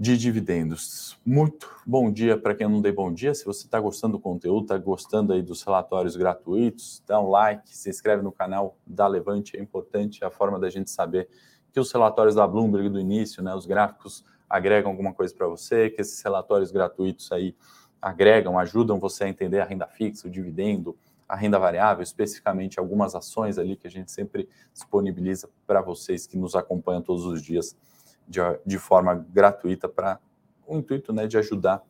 de 0.01 0.17
dividendos. 0.17 1.21
Muito 1.27 1.69
bom 1.87 2.11
dia 2.11 2.39
para 2.39 2.55
quem 2.55 2.67
não 2.67 2.81
dei 2.81 2.91
bom 2.91 3.13
dia. 3.13 3.35
Se 3.35 3.45
você 3.45 3.67
está 3.67 3.79
gostando 3.79 4.17
do 4.17 4.19
conteúdo, 4.19 4.63
está 4.63 4.79
gostando 4.79 5.35
aí 5.35 5.43
dos 5.43 5.63
relatórios 5.63 6.17
gratuitos, 6.17 7.03
dá 7.07 7.21
um 7.21 7.29
like, 7.29 7.69
se 7.69 7.91
inscreve 7.91 8.23
no 8.23 8.33
canal 8.33 8.79
da 8.87 9.07
Levante, 9.07 9.59
é 9.59 9.61
importante, 9.61 10.25
a 10.25 10.31
forma 10.31 10.59
da 10.59 10.71
gente 10.71 10.91
saber 10.91 11.29
que 11.71 11.79
os 11.79 11.93
relatórios 11.93 12.35
da 12.35 12.47
Bloomberg 12.49 12.89
do 12.89 12.99
início, 12.99 13.43
né, 13.43 13.55
os 13.55 13.67
gráficos 13.67 14.25
agregam 14.49 14.91
alguma 14.91 15.13
coisa 15.13 15.35
para 15.35 15.47
você, 15.47 15.91
que 15.91 16.01
esses 16.01 16.23
relatórios 16.23 16.71
gratuitos 16.71 17.31
aí 17.31 17.55
agregam, 18.01 18.59
ajudam 18.59 18.99
você 18.99 19.25
a 19.25 19.29
entender 19.29 19.61
a 19.61 19.67
renda 19.67 19.87
fixa, 19.87 20.27
o 20.27 20.31
dividendo, 20.31 20.97
a 21.29 21.37
renda 21.37 21.59
variável, 21.59 22.03
especificamente 22.03 22.81
algumas 22.81 23.15
ações 23.15 23.59
ali 23.59 23.77
que 23.77 23.87
a 23.87 23.91
gente 23.91 24.11
sempre 24.11 24.49
disponibiliza 24.73 25.47
para 25.67 25.83
vocês 25.83 26.27
que 26.27 26.39
nos 26.39 26.57
acompanham 26.57 27.03
todos 27.03 27.27
os 27.27 27.43
dias 27.43 27.77
de, 28.31 28.41
de 28.65 28.79
forma 28.79 29.15
gratuita 29.15 29.89
para 29.89 30.21
o 30.65 30.79
intuito 30.79 31.13
né, 31.13 31.27
de 31.27 31.37
ajudar 31.37 31.83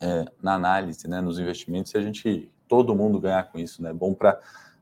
é, 0.00 0.24
na 0.42 0.54
análise, 0.54 1.06
né, 1.06 1.20
nos 1.20 1.38
investimentos, 1.38 1.92
e 1.92 1.98
a 1.98 2.00
gente, 2.00 2.50
todo 2.66 2.94
mundo 2.94 3.20
ganhar 3.20 3.44
com 3.52 3.58
isso, 3.58 3.82
né? 3.82 3.92
Bom 3.92 4.14
para 4.14 4.40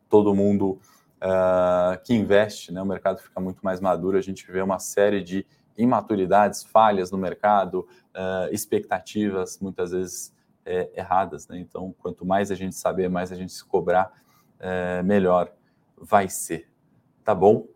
todo 0.09 0.35
mundo 0.35 0.81
uh, 1.21 2.01
que 2.05 2.15
investe, 2.15 2.73
né? 2.73 2.81
O 2.81 2.87
mercado 2.87 3.19
fica 3.19 3.41
muito 3.41 3.61
mais 3.63 3.81
maduro, 3.81 4.17
a 4.17 4.21
gente 4.21 4.51
vê 4.51 4.63
uma 4.63 4.79
série 4.79 5.23
de 5.23 5.45
imaturidades, 5.77 6.63
falhas 6.63 7.11
no 7.11 7.19
mercado, 7.19 7.89
uh, 8.15 8.53
expectativas 8.53 9.59
muitas 9.61 9.91
vezes 9.91 10.35
é, 10.65 10.91
erradas, 10.95 11.49
né? 11.49 11.59
Então, 11.59 11.95
quanto 11.99 12.25
mais 12.25 12.51
a 12.51 12.55
gente 12.55 12.77
saber, 12.77 13.09
mais 13.11 13.33
a 13.33 13.35
gente 13.35 13.53
se 13.53 13.65
cobrar, 13.65 14.13
é, 14.61 15.03
melhor 15.03 15.53
vai 15.97 16.29
ser. 16.29 16.69
tá 17.25 17.35
bom? 17.35 17.67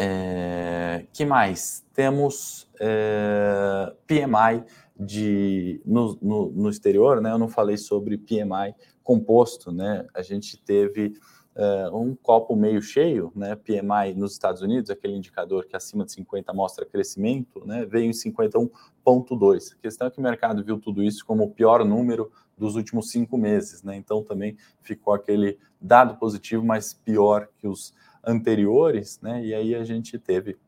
É, 0.00 1.06
que 1.12 1.24
mais? 1.24 1.84
Temos 1.92 2.70
é, 2.80 3.92
PMI 4.06 4.64
de, 4.96 5.82
no, 5.84 6.16
no, 6.22 6.52
no, 6.52 6.70
exterior, 6.70 7.20
né? 7.20 7.32
Eu 7.32 7.38
não 7.38 7.48
falei 7.48 7.76
sobre 7.76 8.16
PMI 8.16 8.76
composto, 9.02 9.72
né? 9.72 10.06
A 10.14 10.22
gente 10.22 10.56
teve 10.56 11.14
é, 11.56 11.90
um 11.92 12.14
copo 12.14 12.54
meio 12.54 12.80
cheio, 12.80 13.32
né? 13.34 13.56
PMI 13.56 14.14
nos 14.14 14.34
Estados 14.34 14.62
Unidos, 14.62 14.88
aquele 14.88 15.16
indicador 15.16 15.66
que 15.66 15.74
acima 15.74 16.04
de 16.04 16.12
50 16.12 16.52
mostra 16.52 16.86
crescimento, 16.86 17.66
né? 17.66 17.84
Veio 17.84 18.06
em 18.06 18.12
51,2. 18.12 19.72
A 19.72 19.82
questão 19.82 20.06
é 20.06 20.10
que 20.12 20.20
o 20.20 20.22
mercado 20.22 20.62
viu 20.62 20.78
tudo 20.78 21.02
isso 21.02 21.26
como 21.26 21.42
o 21.42 21.50
pior 21.50 21.84
número 21.84 22.30
dos 22.56 22.76
últimos 22.76 23.10
cinco 23.10 23.36
meses, 23.36 23.82
né? 23.82 23.96
Então 23.96 24.22
também 24.22 24.56
ficou 24.80 25.12
aquele 25.12 25.58
dado 25.80 26.16
positivo, 26.18 26.64
mas 26.64 26.94
pior 26.94 27.48
que 27.58 27.66
os 27.66 27.92
anteriores, 28.28 29.18
né? 29.22 29.42
E 29.42 29.54
aí 29.54 29.74
a 29.74 29.84
gente 29.84 30.18
teve 30.18 30.58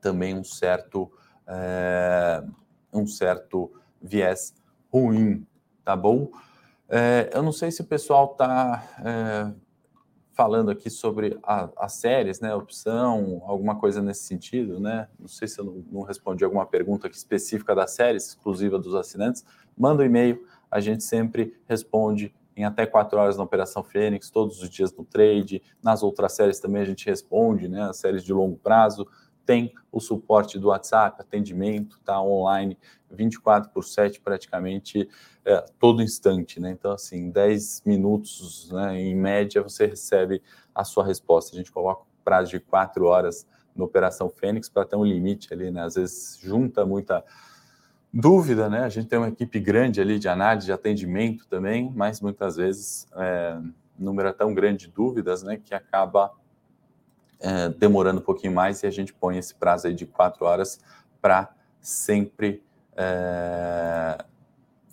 também 0.00 0.34
um 0.34 0.42
certo 0.42 1.10
é, 1.46 2.42
um 2.92 3.06
certo 3.06 3.72
viés 4.02 4.54
ruim, 4.92 5.46
tá 5.84 5.96
bom? 5.96 6.30
É, 6.88 7.30
eu 7.32 7.42
não 7.42 7.52
sei 7.52 7.70
se 7.70 7.80
o 7.80 7.84
pessoal 7.84 8.32
está 8.32 8.86
é, 9.04 9.54
falando 10.32 10.70
aqui 10.70 10.90
sobre 10.90 11.38
as 11.42 11.92
séries, 11.94 12.40
né? 12.40 12.54
Opção, 12.54 13.42
alguma 13.46 13.76
coisa 13.76 14.02
nesse 14.02 14.24
sentido, 14.24 14.80
né? 14.80 15.08
Não 15.18 15.28
sei 15.28 15.46
se 15.46 15.60
eu 15.60 15.64
não, 15.64 15.84
não 15.90 16.02
respondi 16.02 16.44
alguma 16.44 16.66
pergunta 16.66 17.06
específica 17.08 17.74
das 17.74 17.92
séries, 17.92 18.28
exclusiva 18.28 18.78
dos 18.78 18.94
assinantes. 18.94 19.44
Manda 19.76 20.02
um 20.02 20.06
e-mail, 20.06 20.44
a 20.70 20.80
gente 20.80 21.04
sempre 21.04 21.56
responde 21.68 22.34
em 22.56 22.64
até 22.64 22.86
quatro 22.86 23.18
horas 23.18 23.36
na 23.36 23.44
Operação 23.44 23.82
Fênix, 23.82 24.30
todos 24.30 24.62
os 24.62 24.70
dias 24.70 24.92
no 24.94 25.04
trade. 25.04 25.62
Nas 25.82 26.02
outras 26.02 26.32
séries 26.32 26.60
também 26.60 26.82
a 26.82 26.84
gente 26.84 27.06
responde, 27.06 27.68
né? 27.68 27.82
As 27.82 27.96
séries 27.96 28.24
de 28.24 28.32
longo 28.32 28.56
prazo. 28.56 29.06
Tem 29.44 29.74
o 29.92 30.00
suporte 30.00 30.58
do 30.58 30.68
WhatsApp, 30.68 31.20
atendimento, 31.20 32.00
tá 32.02 32.20
online 32.20 32.78
24 33.10 33.70
por 33.70 33.84
7 33.84 34.20
praticamente 34.20 35.08
é, 35.44 35.64
todo 35.78 36.02
instante, 36.02 36.58
né? 36.58 36.70
Então, 36.70 36.92
assim, 36.92 37.30
10 37.30 37.82
minutos, 37.84 38.70
né, 38.72 38.98
em 38.98 39.14
média, 39.14 39.62
você 39.62 39.86
recebe 39.86 40.42
a 40.74 40.84
sua 40.84 41.04
resposta. 41.04 41.54
A 41.54 41.58
gente 41.58 41.70
coloca 41.70 42.04
prazo 42.24 42.50
de 42.50 42.60
quatro 42.60 43.04
horas 43.04 43.46
na 43.76 43.84
Operação 43.84 44.30
Fênix 44.30 44.68
para 44.68 44.84
ter 44.84 44.96
um 44.96 45.04
limite 45.04 45.52
ali, 45.52 45.70
né? 45.70 45.82
Às 45.82 45.94
vezes 45.94 46.38
junta 46.40 46.86
muita 46.86 47.24
dúvida, 48.14 48.68
né? 48.68 48.84
A 48.84 48.88
gente 48.88 49.08
tem 49.08 49.18
uma 49.18 49.28
equipe 49.28 49.58
grande 49.58 50.00
ali 50.00 50.20
de 50.20 50.28
análise, 50.28 50.66
de 50.66 50.72
atendimento 50.72 51.48
também, 51.48 51.92
mas 51.96 52.20
muitas 52.20 52.54
vezes 52.54 53.08
é, 53.16 53.58
o 53.98 54.04
número 54.04 54.28
é 54.28 54.32
tão 54.32 54.54
grande 54.54 54.86
de 54.86 54.92
dúvidas, 54.92 55.42
né, 55.42 55.60
que 55.62 55.74
acaba 55.74 56.32
é, 57.40 57.68
demorando 57.70 58.20
um 58.20 58.24
pouquinho 58.24 58.52
mais 58.52 58.84
e 58.84 58.86
a 58.86 58.90
gente 58.90 59.12
põe 59.12 59.36
esse 59.36 59.52
prazo 59.52 59.88
aí 59.88 59.94
de 59.94 60.06
quatro 60.06 60.44
horas 60.44 60.78
para 61.20 61.52
sempre 61.80 62.62
é, 62.96 64.24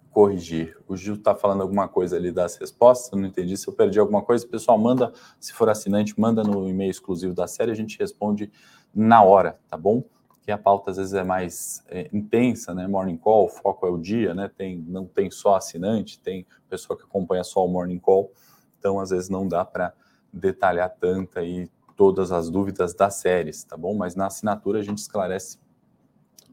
corrigir. 0.10 0.76
O 0.88 0.98
Gil 0.98 1.14
está 1.14 1.36
falando 1.36 1.62
alguma 1.62 1.88
coisa 1.88 2.18
ali 2.18 2.32
das 2.32 2.56
respostas, 2.56 3.12
não 3.12 3.28
entendi. 3.28 3.56
Se 3.56 3.68
eu 3.68 3.74
perdi 3.74 4.00
alguma 4.00 4.24
coisa, 4.24 4.48
pessoal, 4.48 4.80
manda, 4.80 5.14
se 5.40 5.54
for 5.54 5.70
assinante, 5.70 6.20
manda 6.20 6.44
no 6.44 6.68
e-mail 6.68 6.90
exclusivo 6.90 7.36
da 7.36 7.46
série, 7.46 7.70
a 7.70 7.76
gente 7.76 8.00
responde 8.00 8.52
na 8.96 9.22
hora, 9.22 9.60
tá 9.70 9.78
bom? 9.78 10.04
Que 10.42 10.52
a 10.52 10.58
pauta 10.58 10.92
às 10.92 10.98
vezes 10.98 11.14
é 11.14 11.24
mais 11.24 11.84
é, 11.88 12.10
intensa, 12.12 12.74
né? 12.74 12.88
Morning 12.88 13.18
call, 13.18 13.48
foco 13.48 13.86
é 13.86 13.90
o 13.90 13.98
dia, 13.98 14.34
né? 14.34 14.50
Tem, 14.56 14.78
não 14.78 15.06
tem 15.06 15.30
só 15.30 15.56
assinante, 15.56 16.20
tem 16.20 16.46
pessoa 16.70 16.98
que 16.98 17.04
acompanha 17.04 17.44
só 17.44 17.64
o 17.66 17.68
morning 17.68 18.00
call, 18.00 18.32
então 18.80 19.00
às 19.00 19.12
vezes 19.12 19.30
não 19.30 19.48
dá 19.48 19.64
para 19.64 19.94
detalhar 20.34 20.90
tanto 21.00 21.38
aí 21.38 21.70
todas 21.96 22.32
as 22.32 22.50
dúvidas 22.50 22.94
das 22.94 23.16
séries, 23.16 23.64
tá 23.64 23.78
bom? 23.78 23.96
Mas 23.96 24.16
na 24.16 24.26
assinatura 24.26 24.80
a 24.80 24.84
gente 24.84 24.98
esclarece 24.98 25.60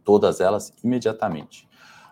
todas 0.05 0.41
elas 0.41 0.73
imediatamente. 0.85 1.69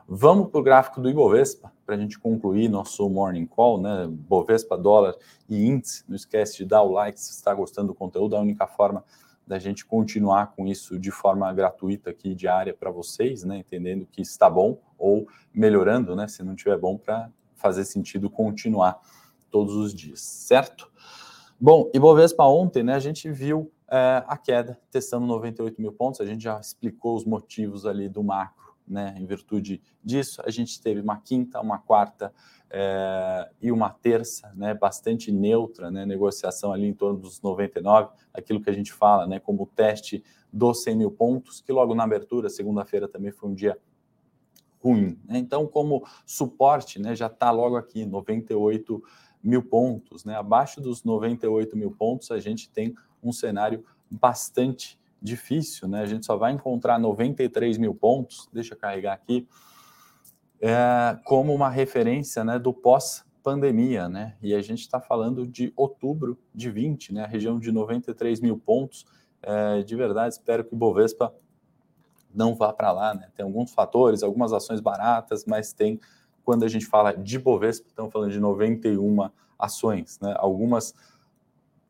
Vamos 0.09 0.51
para 0.51 0.61
o 0.61 0.63
gráfico 0.63 1.01
do 1.01 1.11
Ibovespa, 1.11 1.73
para 1.85 1.97
a 1.97 1.99
gente 1.99 2.19
concluir 2.19 2.69
nosso 2.69 3.09
morning 3.11 3.45
call, 3.45 3.81
né? 3.81 4.07
Bovespa, 4.09 4.79
dólar 4.79 5.17
e 5.49 5.67
índice. 5.67 6.05
Não 6.09 6.15
esquece 6.15 6.59
de 6.59 6.65
dar 6.65 6.83
o 6.83 6.93
like 6.93 7.21
se 7.21 7.33
está 7.33 7.53
gostando 7.53 7.89
do 7.89 7.95
conteúdo, 7.95 8.37
a 8.37 8.41
única 8.41 8.67
forma 8.67 9.05
da 9.47 9.59
gente 9.59 9.87
continuar 9.87 10.49
com 10.49 10.67
isso 10.67 10.99
de 10.99 11.11
forma 11.11 11.53
gratuita 11.53 12.11
aqui, 12.11 12.35
diária 12.35 12.75
para 12.75 12.91
vocês, 12.91 13.45
né? 13.45 13.59
Entendendo 13.59 14.07
que 14.07 14.21
está 14.21 14.51
bom 14.51 14.81
ou 14.99 15.29
melhorando, 15.55 16.17
né? 16.17 16.27
Se 16.27 16.43
não 16.43 16.57
tiver 16.57 16.77
bom, 16.79 16.99
para 16.99 17.31
fazer 17.55 17.85
sentido 17.85 18.29
continuar 18.29 19.01
todos 19.51 19.75
os 19.77 19.95
dias, 19.95 20.21
certo? 20.21 20.91
Bom, 21.59 21.91
e 21.95 21.99
Bovespa 21.99 22.45
ontem, 22.45 22.83
né? 22.83 22.95
A 22.95 23.01
gente 23.01 23.31
viu 23.31 23.73
é, 23.89 24.25
a 24.27 24.37
queda, 24.37 24.81
testando 24.91 25.27
98 25.27 25.81
mil 25.81 25.93
pontos, 25.93 26.21
a 26.21 26.27
gente 26.27 26.43
já 26.43 26.59
explicou 26.59 27.15
os 27.15 27.25
motivos 27.25 27.87
ali 27.87 28.09
do 28.09 28.23
macro 28.23 28.67
né, 28.87 29.15
em 29.19 29.27
virtude 29.27 29.83
disso. 30.03 30.41
A 30.45 30.51
gente 30.51 30.81
teve 30.81 31.01
uma 31.01 31.19
quinta, 31.19 31.61
uma 31.61 31.79
quarta 31.79 32.33
é, 32.79 33.49
e 33.63 33.73
uma 33.73 33.89
terça, 33.89 34.53
né, 34.55 34.75
bastante 34.75 35.33
neutra, 35.33 35.91
né, 35.91 36.05
negociação 36.05 36.75
ali 36.75 36.87
em 36.87 36.93
torno 36.93 37.19
dos 37.19 37.41
99, 37.41 38.11
aquilo 38.35 38.61
que 38.61 38.69
a 38.69 38.73
gente 38.73 38.93
fala, 38.93 39.27
né, 39.27 39.41
como 39.41 39.65
teste 39.75 40.23
dos 40.53 40.83
100 40.83 40.97
mil 40.97 41.11
pontos, 41.11 41.63
que 41.63 41.73
logo 41.73 41.95
na 41.95 42.05
abertura, 42.05 42.51
segunda-feira 42.51 43.09
também 43.09 43.31
foi 43.31 43.49
um 43.49 43.55
dia 43.55 43.79
ruim. 44.79 45.19
Né? 45.27 45.39
Então, 45.39 45.67
como 45.67 46.07
suporte, 46.27 47.01
né, 47.01 47.17
já 47.17 47.29
está 47.29 47.51
logo 47.51 47.77
aqui, 47.77 48.05
98 48.05 49.03
mil 49.43 49.63
pontos, 49.63 50.27
né, 50.27 50.37
abaixo 50.37 50.79
dos 50.79 51.03
98 51.03 51.75
mil 51.79 51.93
pontos, 51.93 52.31
a 52.31 52.39
gente 52.39 52.69
tem 52.69 52.95
um 53.23 53.33
cenário 53.33 53.83
bastante 54.11 55.01
difícil, 55.23 55.89
né? 55.89 56.03
A 56.03 56.07
gente 56.07 56.27
só 56.27 56.37
vai 56.37 56.53
encontrar 56.53 56.99
93 56.99 57.79
mil 57.79 57.95
pontos, 57.95 58.49
deixa 58.53 58.75
eu 58.75 58.79
carregar 58.79 59.15
aqui, 59.15 59.49
é, 60.61 61.19
como 61.25 61.55
uma 61.55 61.69
referência 61.69 62.45
né, 62.45 62.59
do 62.59 62.73
pós-pandemia, 62.73 64.09
né? 64.09 64.37
E 64.43 64.55
a 64.55 64.63
gente 64.63 64.81
está 64.81 65.01
falando 65.01 65.47
de 65.47 65.73
outubro 65.77 66.39
de 66.55 66.71
20, 66.71 67.13
né? 67.13 67.25
A 67.25 67.27
região 67.27 67.59
de 67.59 67.71
93 67.71 68.41
mil 68.41 68.59
pontos. 68.59 69.05
É, 69.43 69.83
de 69.83 69.95
verdade, 69.95 70.35
espero 70.35 70.65
que 70.65 70.75
o 70.75 70.77
Bovespa 70.77 71.35
não 72.35 72.55
vá 72.55 72.73
para 72.73 72.93
lá, 72.93 73.15
né? 73.15 73.29
Tem 73.35 73.45
alguns 73.45 73.73
fatores, 73.73 74.23
algumas 74.23 74.53
ações 74.53 74.81
baratas, 74.81 75.45
mas 75.47 75.73
tem, 75.73 76.01
quando 76.45 76.65
a 76.65 76.69
gente 76.69 76.87
fala 76.87 77.13
de 77.13 77.39
Bovespa, 77.39 77.89
estamos 77.89 78.13
falando 78.13 78.33
de 78.33 78.41
91 78.41 79.31
ações, 79.59 80.19
né? 80.21 80.35
Algumas 80.39 80.95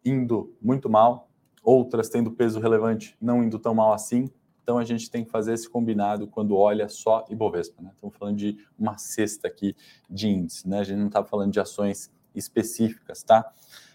indo 0.05 0.55
muito 0.63 0.89
mal, 0.89 1.29
outras 1.63 2.09
tendo 2.09 2.31
peso 2.31 2.61
relevante, 2.61 3.17
não 3.21 3.43
indo 3.43 3.59
tão 3.59 3.75
mal 3.75 3.93
assim. 3.93 4.31
Então 4.67 4.79
a 4.79 4.85
gente 4.85 5.09
tem 5.09 5.25
que 5.25 5.31
fazer 5.31 5.53
esse 5.53 5.71
combinado 5.71 6.27
quando 6.27 6.57
olha 6.57 6.89
só 6.89 7.25
Ibovespa. 7.31 7.81
Né? 7.81 7.93
Estamos 7.95 8.17
falando 8.17 8.37
de 8.37 8.59
uma 8.77 8.99
cesta 8.99 9.47
aqui 9.47 9.77
de 10.11 10.29
índice, 10.29 10.69
né? 10.69 10.81
A 10.81 10.83
gente 10.83 10.99
não 10.99 11.07
está 11.07 11.23
falando 11.23 11.53
de 11.53 11.61
ações 11.61 12.11
específicas, 12.35 13.23
tá? 13.23 13.49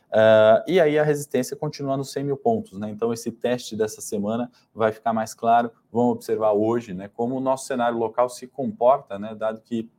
Uh, 0.07 0.63
e 0.65 0.79
aí 0.79 0.97
a 0.97 1.03
resistência 1.03 1.57
continua 1.57 1.97
nos 1.97 2.13
100 2.13 2.23
mil 2.23 2.37
pontos, 2.37 2.79
né? 2.79 2.89
Então 2.89 3.11
esse 3.11 3.33
teste 3.33 3.75
dessa 3.75 3.99
semana 3.99 4.49
vai 4.73 4.93
ficar 4.93 5.11
mais 5.11 5.33
claro. 5.33 5.73
Vamos 5.91 6.13
observar 6.13 6.53
hoje, 6.53 6.93
né? 6.93 7.09
Como 7.09 7.35
o 7.35 7.41
nosso 7.41 7.67
cenário 7.67 7.97
local 7.97 8.29
se 8.29 8.47
comporta, 8.47 9.19
né? 9.19 9.35
Dado 9.35 9.59
que 9.59 9.89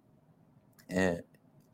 é, 0.88 1.22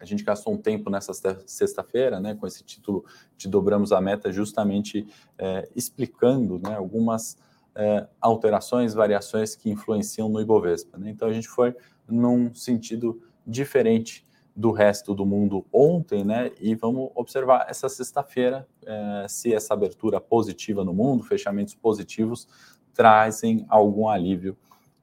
a 0.00 0.04
gente 0.04 0.24
gastou 0.24 0.54
um 0.54 0.58
tempo 0.58 0.90
nessa 0.90 1.12
sexta-feira, 1.46 2.18
né, 2.18 2.34
com 2.34 2.46
esse 2.46 2.64
título 2.64 3.04
de 3.36 3.48
Dobramos 3.48 3.92
a 3.92 4.00
Meta, 4.00 4.32
justamente 4.32 5.06
é, 5.36 5.68
explicando 5.74 6.58
né, 6.58 6.74
algumas 6.76 7.36
é, 7.74 8.06
alterações, 8.20 8.94
variações 8.94 9.54
que 9.54 9.70
influenciam 9.70 10.28
no 10.28 10.40
Ibovespa. 10.40 10.98
Né? 10.98 11.10
Então 11.10 11.28
a 11.28 11.32
gente 11.32 11.48
foi 11.48 11.74
num 12.08 12.54
sentido 12.54 13.20
diferente 13.46 14.26
do 14.54 14.72
resto 14.72 15.14
do 15.14 15.24
mundo 15.24 15.64
ontem, 15.72 16.24
né? 16.24 16.50
E 16.60 16.74
vamos 16.74 17.12
observar 17.14 17.66
essa 17.68 17.88
sexta-feira 17.88 18.66
é, 18.84 19.26
se 19.28 19.54
essa 19.54 19.72
abertura 19.72 20.20
positiva 20.20 20.84
no 20.84 20.92
mundo, 20.92 21.22
fechamentos 21.22 21.76
positivos, 21.76 22.48
trazem 22.92 23.64
algum 23.68 24.08
alívio 24.08 24.58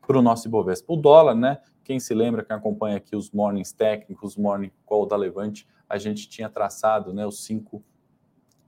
para 0.06 0.20
o 0.20 0.22
nosso 0.22 0.50
Ibovespa. 0.50 0.92
O 0.92 0.98
dólar, 0.98 1.36
né? 1.36 1.60
Quem 1.86 2.02
se 2.02 2.14
lembra, 2.14 2.44
quem 2.44 2.54
acompanha 2.54 2.98
aqui 2.98 3.16
os 3.16 3.32
mornings 3.32 3.72
técnicos, 3.72 4.36
morning 4.36 4.72
call 4.86 5.06
da 5.06 5.16
Levante, 5.16 5.66
a 5.88 5.98
gente 5.98 6.28
tinha 6.28 6.50
traçado 6.50 7.14
né, 7.14 7.26
os 7.26 7.46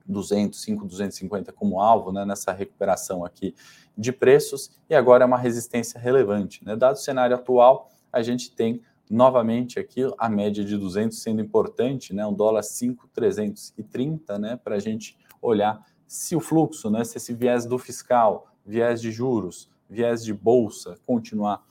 5,200, 0.08 0.60
5,250 0.60 1.52
como 1.52 1.80
alvo 1.80 2.10
né, 2.10 2.24
nessa 2.24 2.52
recuperação 2.52 3.24
aqui 3.24 3.54
de 3.96 4.12
preços 4.12 4.70
e 4.88 4.94
agora 4.94 5.24
é 5.24 5.26
uma 5.26 5.38
resistência 5.38 6.00
relevante. 6.00 6.64
Né? 6.64 6.74
Dado 6.74 6.96
o 6.96 6.98
cenário 6.98 7.36
atual, 7.36 7.90
a 8.12 8.22
gente 8.22 8.50
tem 8.50 8.80
novamente 9.10 9.78
aqui 9.78 10.02
a 10.18 10.28
média 10.28 10.64
de 10.64 10.76
200 10.76 11.18
sendo 11.18 11.40
importante, 11.40 12.14
né? 12.14 12.26
um 12.26 12.34
dólar 12.34 12.62
5,330 12.62 14.38
né? 14.38 14.56
para 14.56 14.76
a 14.76 14.78
gente 14.78 15.16
olhar 15.40 15.84
se 16.06 16.34
o 16.34 16.40
fluxo, 16.40 16.90
né? 16.90 17.04
se 17.04 17.18
esse 17.18 17.34
viés 17.34 17.66
do 17.66 17.78
fiscal, 17.78 18.48
viés 18.64 19.00
de 19.00 19.10
juros, 19.10 19.70
viés 19.88 20.24
de 20.24 20.32
bolsa 20.32 20.96
continuar 21.06 21.62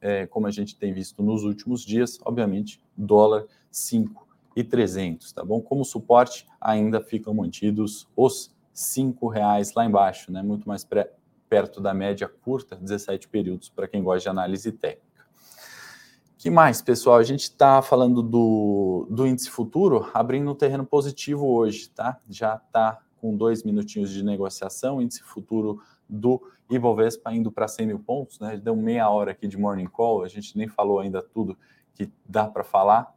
é, 0.00 0.26
como 0.26 0.46
a 0.46 0.50
gente 0.50 0.76
tem 0.76 0.92
visto 0.92 1.22
nos 1.22 1.44
últimos 1.44 1.84
dias, 1.84 2.18
obviamente, 2.24 2.80
dólar 2.96 3.44
5 3.70 4.29
e 4.54 4.64
300, 4.64 5.32
tá 5.32 5.44
bom? 5.44 5.60
Como 5.60 5.84
suporte, 5.84 6.46
ainda 6.60 7.00
ficam 7.00 7.32
mantidos 7.34 8.08
os 8.16 8.54
cinco 8.72 9.28
reais 9.28 9.74
lá 9.74 9.84
embaixo, 9.84 10.32
né? 10.32 10.42
Muito 10.42 10.68
mais 10.68 10.86
perto 11.48 11.80
da 11.80 11.92
média 11.92 12.28
curta, 12.28 12.76
17 12.76 13.28
períodos 13.28 13.68
para 13.68 13.88
quem 13.88 14.02
gosta 14.02 14.20
de 14.20 14.28
análise 14.28 14.72
técnica. 14.72 15.10
Que 16.38 16.48
mais, 16.48 16.80
pessoal? 16.80 17.18
A 17.18 17.22
gente 17.22 17.42
está 17.42 17.82
falando 17.82 18.22
do, 18.22 19.06
do 19.10 19.26
índice 19.26 19.50
futuro, 19.50 20.08
abrindo 20.14 20.50
um 20.50 20.54
terreno 20.54 20.86
positivo 20.86 21.46
hoje, 21.46 21.90
tá? 21.90 22.18
Já 22.28 22.56
está 22.56 22.98
com 23.20 23.36
dois 23.36 23.62
minutinhos 23.62 24.10
de 24.10 24.24
negociação, 24.24 25.02
índice 25.02 25.22
futuro 25.22 25.82
do 26.08 26.40
Ibovespa 26.70 27.32
indo 27.32 27.52
para 27.52 27.68
100 27.68 27.86
mil 27.86 27.98
pontos, 27.98 28.40
né? 28.40 28.56
Deu 28.56 28.74
meia 28.74 29.10
hora 29.10 29.32
aqui 29.32 29.46
de 29.46 29.58
morning 29.58 29.86
call, 29.86 30.22
a 30.22 30.28
gente 30.28 30.56
nem 30.56 30.66
falou 30.66 31.00
ainda 31.00 31.20
tudo 31.20 31.58
que 31.92 32.10
dá 32.26 32.46
para 32.46 32.64
falar, 32.64 33.14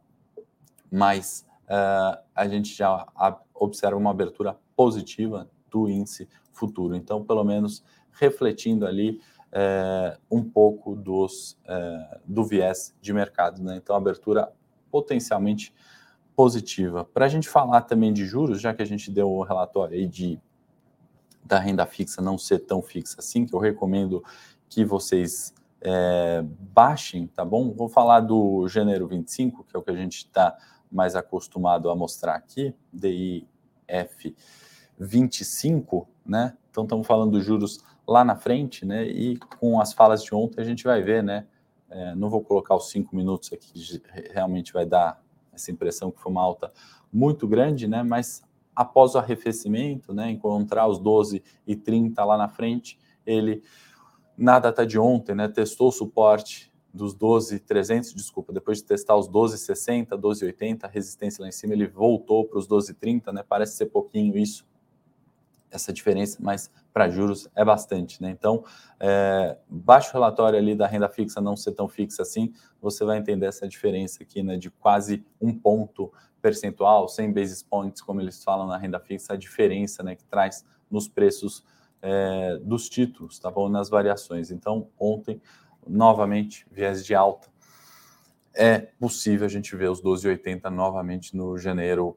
mas 0.94 1.44
uh, 1.64 2.22
a 2.32 2.46
gente 2.46 2.72
já 2.72 3.04
observa 3.52 3.96
uma 3.96 4.12
abertura 4.12 4.56
positiva 4.76 5.50
do 5.68 5.88
índice 5.88 6.28
futuro. 6.52 6.94
Então, 6.94 7.24
pelo 7.24 7.42
menos 7.42 7.82
refletindo 8.12 8.86
ali 8.86 9.20
uh, 9.50 10.16
um 10.30 10.48
pouco 10.48 10.94
dos, 10.94 11.58
uh, 11.64 12.20
do 12.24 12.44
viés 12.44 12.94
de 13.00 13.12
mercado. 13.12 13.60
Né? 13.60 13.76
Então, 13.76 13.96
abertura 13.96 14.52
potencialmente 14.88 15.74
positiva. 16.36 17.04
Para 17.04 17.24
a 17.24 17.28
gente 17.28 17.48
falar 17.48 17.80
também 17.82 18.12
de 18.12 18.24
juros, 18.24 18.60
já 18.60 18.72
que 18.72 18.82
a 18.82 18.86
gente 18.86 19.10
deu 19.10 19.28
o 19.28 19.42
relatório 19.42 19.96
aí 19.96 20.06
de, 20.06 20.40
da 21.44 21.58
renda 21.58 21.84
fixa 21.86 22.22
não 22.22 22.38
ser 22.38 22.60
tão 22.60 22.80
fixa 22.80 23.16
assim, 23.18 23.46
que 23.46 23.54
eu 23.54 23.58
recomendo 23.58 24.22
que 24.68 24.84
vocês 24.84 25.52
é, 25.80 26.44
baixem, 26.72 27.26
tá 27.26 27.44
bom? 27.44 27.72
Vou 27.72 27.88
falar 27.88 28.20
do 28.20 28.66
janeiro 28.68 29.08
25, 29.08 29.64
que 29.64 29.76
é 29.76 29.78
o 29.78 29.82
que 29.82 29.90
a 29.90 29.96
gente 29.96 30.18
está 30.18 30.56
mais 30.94 31.16
acostumado 31.16 31.90
a 31.90 31.96
mostrar 31.96 32.36
aqui, 32.36 32.74
DIF 32.92 34.34
25, 34.98 36.08
né? 36.24 36.56
Então 36.70 36.84
estamos 36.84 37.06
falando 37.06 37.32
dos 37.32 37.44
juros 37.44 37.80
lá 38.06 38.24
na 38.24 38.36
frente, 38.36 38.86
né? 38.86 39.04
E 39.04 39.36
com 39.36 39.80
as 39.80 39.92
falas 39.92 40.22
de 40.22 40.34
ontem 40.34 40.60
a 40.60 40.64
gente 40.64 40.84
vai 40.84 41.02
ver, 41.02 41.22
né? 41.22 41.46
É, 41.90 42.14
não 42.14 42.30
vou 42.30 42.42
colocar 42.42 42.74
os 42.76 42.90
cinco 42.90 43.14
minutos 43.14 43.52
aqui, 43.52 44.00
realmente 44.30 44.72
vai 44.72 44.86
dar 44.86 45.22
essa 45.52 45.70
impressão 45.70 46.10
que 46.10 46.20
foi 46.20 46.30
uma 46.30 46.42
alta 46.42 46.72
muito 47.12 47.46
grande, 47.46 47.86
né? 47.88 48.02
Mas 48.02 48.42
após 48.74 49.14
o 49.14 49.18
arrefecimento, 49.18 50.14
né? 50.14 50.30
Encontrar 50.30 50.86
os 50.86 50.98
12 50.98 51.42
e 51.66 51.74
30 51.74 52.24
lá 52.24 52.38
na 52.38 52.48
frente, 52.48 52.98
ele 53.26 53.62
na 54.36 54.58
data 54.58 54.84
de 54.84 54.98
ontem, 54.98 55.34
né, 55.34 55.46
testou 55.46 55.88
o 55.88 55.92
suporte 55.92 56.72
dos 56.94 57.12
12,300, 57.12 58.14
desculpa, 58.14 58.52
depois 58.52 58.78
de 58.78 58.84
testar 58.84 59.16
os 59.16 59.28
12,60, 59.28 60.10
12,80, 60.10 60.88
resistência 60.88 61.42
lá 61.42 61.48
em 61.48 61.52
cima, 61.52 61.72
ele 61.72 61.88
voltou 61.88 62.44
para 62.46 62.56
os 62.56 62.68
12,30, 62.68 63.32
né, 63.32 63.42
parece 63.46 63.76
ser 63.76 63.86
pouquinho 63.86 64.38
isso, 64.38 64.64
essa 65.72 65.92
diferença, 65.92 66.38
mas 66.40 66.70
para 66.92 67.10
juros 67.10 67.48
é 67.56 67.64
bastante, 67.64 68.22
né, 68.22 68.30
então, 68.30 68.64
é, 69.00 69.58
baixo 69.68 70.12
relatório 70.12 70.56
ali 70.56 70.76
da 70.76 70.86
renda 70.86 71.08
fixa 71.08 71.40
não 71.40 71.56
ser 71.56 71.72
tão 71.72 71.88
fixa 71.88 72.22
assim, 72.22 72.52
você 72.80 73.04
vai 73.04 73.18
entender 73.18 73.46
essa 73.46 73.66
diferença 73.66 74.22
aqui, 74.22 74.40
né, 74.44 74.56
de 74.56 74.70
quase 74.70 75.26
um 75.40 75.52
ponto 75.52 76.12
percentual, 76.40 77.08
100 77.08 77.32
basis 77.32 77.62
points, 77.64 78.00
como 78.02 78.20
eles 78.20 78.44
falam 78.44 78.68
na 78.68 78.78
renda 78.78 79.00
fixa, 79.00 79.32
a 79.32 79.36
diferença, 79.36 80.04
né, 80.04 80.14
que 80.14 80.24
traz 80.24 80.64
nos 80.88 81.08
preços 81.08 81.64
é, 82.04 82.58
dos 82.58 82.90
títulos, 82.90 83.38
tá 83.38 83.50
bom? 83.50 83.66
Nas 83.66 83.88
variações. 83.88 84.50
Então, 84.50 84.88
ontem, 85.00 85.40
novamente, 85.86 86.66
viés 86.70 87.04
de 87.04 87.14
alta. 87.14 87.48
É 88.54 88.78
possível 88.78 89.46
a 89.46 89.48
gente 89.48 89.74
ver 89.74 89.90
os 89.90 90.02
12,80 90.02 90.70
novamente 90.70 91.36
no 91.36 91.58
janeiro 91.58 92.16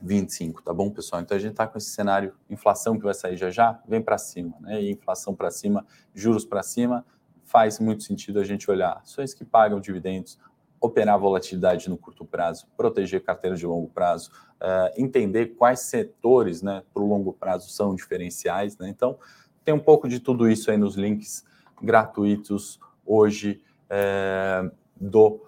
25, 0.00 0.62
tá 0.62 0.74
bom, 0.74 0.90
pessoal? 0.90 1.22
Então 1.22 1.36
a 1.36 1.40
gente 1.40 1.52
está 1.52 1.66
com 1.66 1.78
esse 1.78 1.90
cenário, 1.90 2.34
inflação 2.50 2.98
que 2.98 3.04
vai 3.04 3.14
sair 3.14 3.36
já 3.36 3.50
já, 3.50 3.80
vem 3.86 4.02
para 4.02 4.18
cima, 4.18 4.56
né? 4.60 4.82
E 4.82 4.90
inflação 4.90 5.34
para 5.34 5.50
cima, 5.50 5.86
juros 6.14 6.44
para 6.44 6.62
cima, 6.62 7.04
faz 7.44 7.78
muito 7.78 8.02
sentido 8.02 8.40
a 8.40 8.44
gente 8.44 8.70
olhar 8.70 8.94
ações 8.94 9.32
que 9.32 9.44
pagam 9.44 9.80
dividendos, 9.80 10.38
operar 10.80 11.18
volatilidade 11.18 11.88
no 11.88 11.96
curto 11.96 12.24
prazo, 12.24 12.66
proteger 12.76 13.22
carteira 13.22 13.56
de 13.56 13.64
longo 13.64 13.88
prazo, 13.88 14.30
uh, 14.56 14.92
entender 14.96 15.54
quais 15.54 15.80
setores 15.80 16.60
né, 16.60 16.82
para 16.92 17.02
o 17.02 17.06
longo 17.06 17.32
prazo 17.32 17.70
são 17.70 17.94
diferenciais. 17.94 18.76
Né? 18.76 18.88
Então, 18.88 19.16
tem 19.64 19.72
um 19.72 19.78
pouco 19.78 20.08
de 20.08 20.18
tudo 20.18 20.50
isso 20.50 20.70
aí 20.70 20.76
nos 20.76 20.96
links 20.96 21.44
gratuitos 21.82 22.78
hoje 23.04 23.62
é, 23.90 24.70
do 24.96 25.40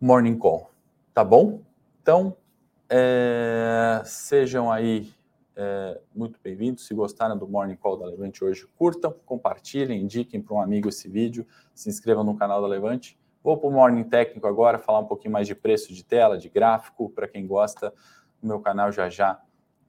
Morning 0.00 0.36
Call. 0.36 0.70
Tá 1.12 1.22
bom? 1.22 1.62
Então, 2.02 2.36
é, 2.88 4.02
sejam 4.04 4.70
aí 4.70 5.12
é, 5.56 6.00
muito 6.14 6.38
bem-vindos. 6.42 6.86
Se 6.86 6.94
gostaram 6.94 7.38
do 7.38 7.46
Morning 7.46 7.76
Call 7.76 7.96
da 7.96 8.06
Levante 8.06 8.42
hoje, 8.42 8.66
curtam, 8.76 9.14
compartilhem, 9.24 10.02
indiquem 10.02 10.42
para 10.42 10.54
um 10.54 10.60
amigo 10.60 10.88
esse 10.88 11.08
vídeo, 11.08 11.46
se 11.74 11.88
inscrevam 11.88 12.24
no 12.24 12.36
canal 12.36 12.60
da 12.60 12.66
Levante 12.66 13.16
Vou 13.44 13.58
para 13.58 13.68
o 13.68 13.70
Morning 13.70 14.04
Técnico 14.04 14.46
agora, 14.46 14.78
falar 14.78 15.00
um 15.00 15.06
pouquinho 15.06 15.32
mais 15.32 15.46
de 15.46 15.54
preço 15.54 15.92
de 15.92 16.02
tela, 16.02 16.38
de 16.38 16.48
gráfico, 16.48 17.10
para 17.10 17.28
quem 17.28 17.46
gosta, 17.46 17.92
o 18.42 18.46
meu 18.46 18.58
canal 18.58 18.90
já 18.90 19.10
já 19.10 19.38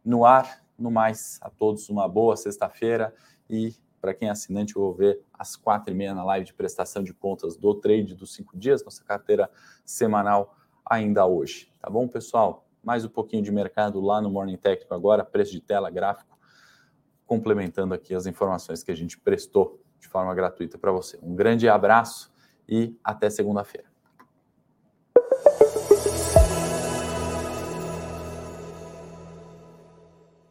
no 0.03 0.25
ar. 0.25 0.61
No 0.77 0.91
mais, 0.91 1.39
a 1.41 1.49
todos 1.49 1.87
uma 1.87 2.05
boa 2.05 2.35
sexta-feira 2.35 3.15
e 3.49 3.73
para 4.05 4.13
quem 4.13 4.27
é 4.27 4.31
assinante, 4.31 4.75
eu 4.75 4.83
vou 4.83 4.93
ver 4.93 5.19
às 5.33 5.55
quatro 5.55 5.91
e 5.91 5.97
meia 5.97 6.13
na 6.13 6.23
live 6.23 6.45
de 6.45 6.53
prestação 6.53 7.03
de 7.03 7.11
contas 7.11 7.57
do 7.57 7.73
trade 7.73 8.13
dos 8.13 8.35
cinco 8.35 8.55
dias, 8.55 8.85
nossa 8.85 9.03
carteira 9.03 9.49
semanal 9.83 10.55
ainda 10.85 11.25
hoje. 11.25 11.73
Tá 11.79 11.89
bom, 11.89 12.07
pessoal? 12.07 12.67
Mais 12.83 13.03
um 13.03 13.09
pouquinho 13.09 13.41
de 13.41 13.51
mercado 13.51 13.99
lá 13.99 14.21
no 14.21 14.29
Morning 14.29 14.57
Técnico 14.57 14.93
agora, 14.93 15.25
preço 15.25 15.53
de 15.53 15.59
tela, 15.59 15.89
gráfico, 15.89 16.37
complementando 17.25 17.95
aqui 17.95 18.13
as 18.13 18.27
informações 18.27 18.83
que 18.83 18.91
a 18.91 18.95
gente 18.95 19.17
prestou 19.17 19.81
de 19.99 20.07
forma 20.07 20.35
gratuita 20.35 20.77
para 20.77 20.91
você. 20.91 21.17
Um 21.23 21.33
grande 21.33 21.67
abraço 21.67 22.31
e 22.69 22.95
até 23.03 23.27
segunda-feira. 23.31 23.94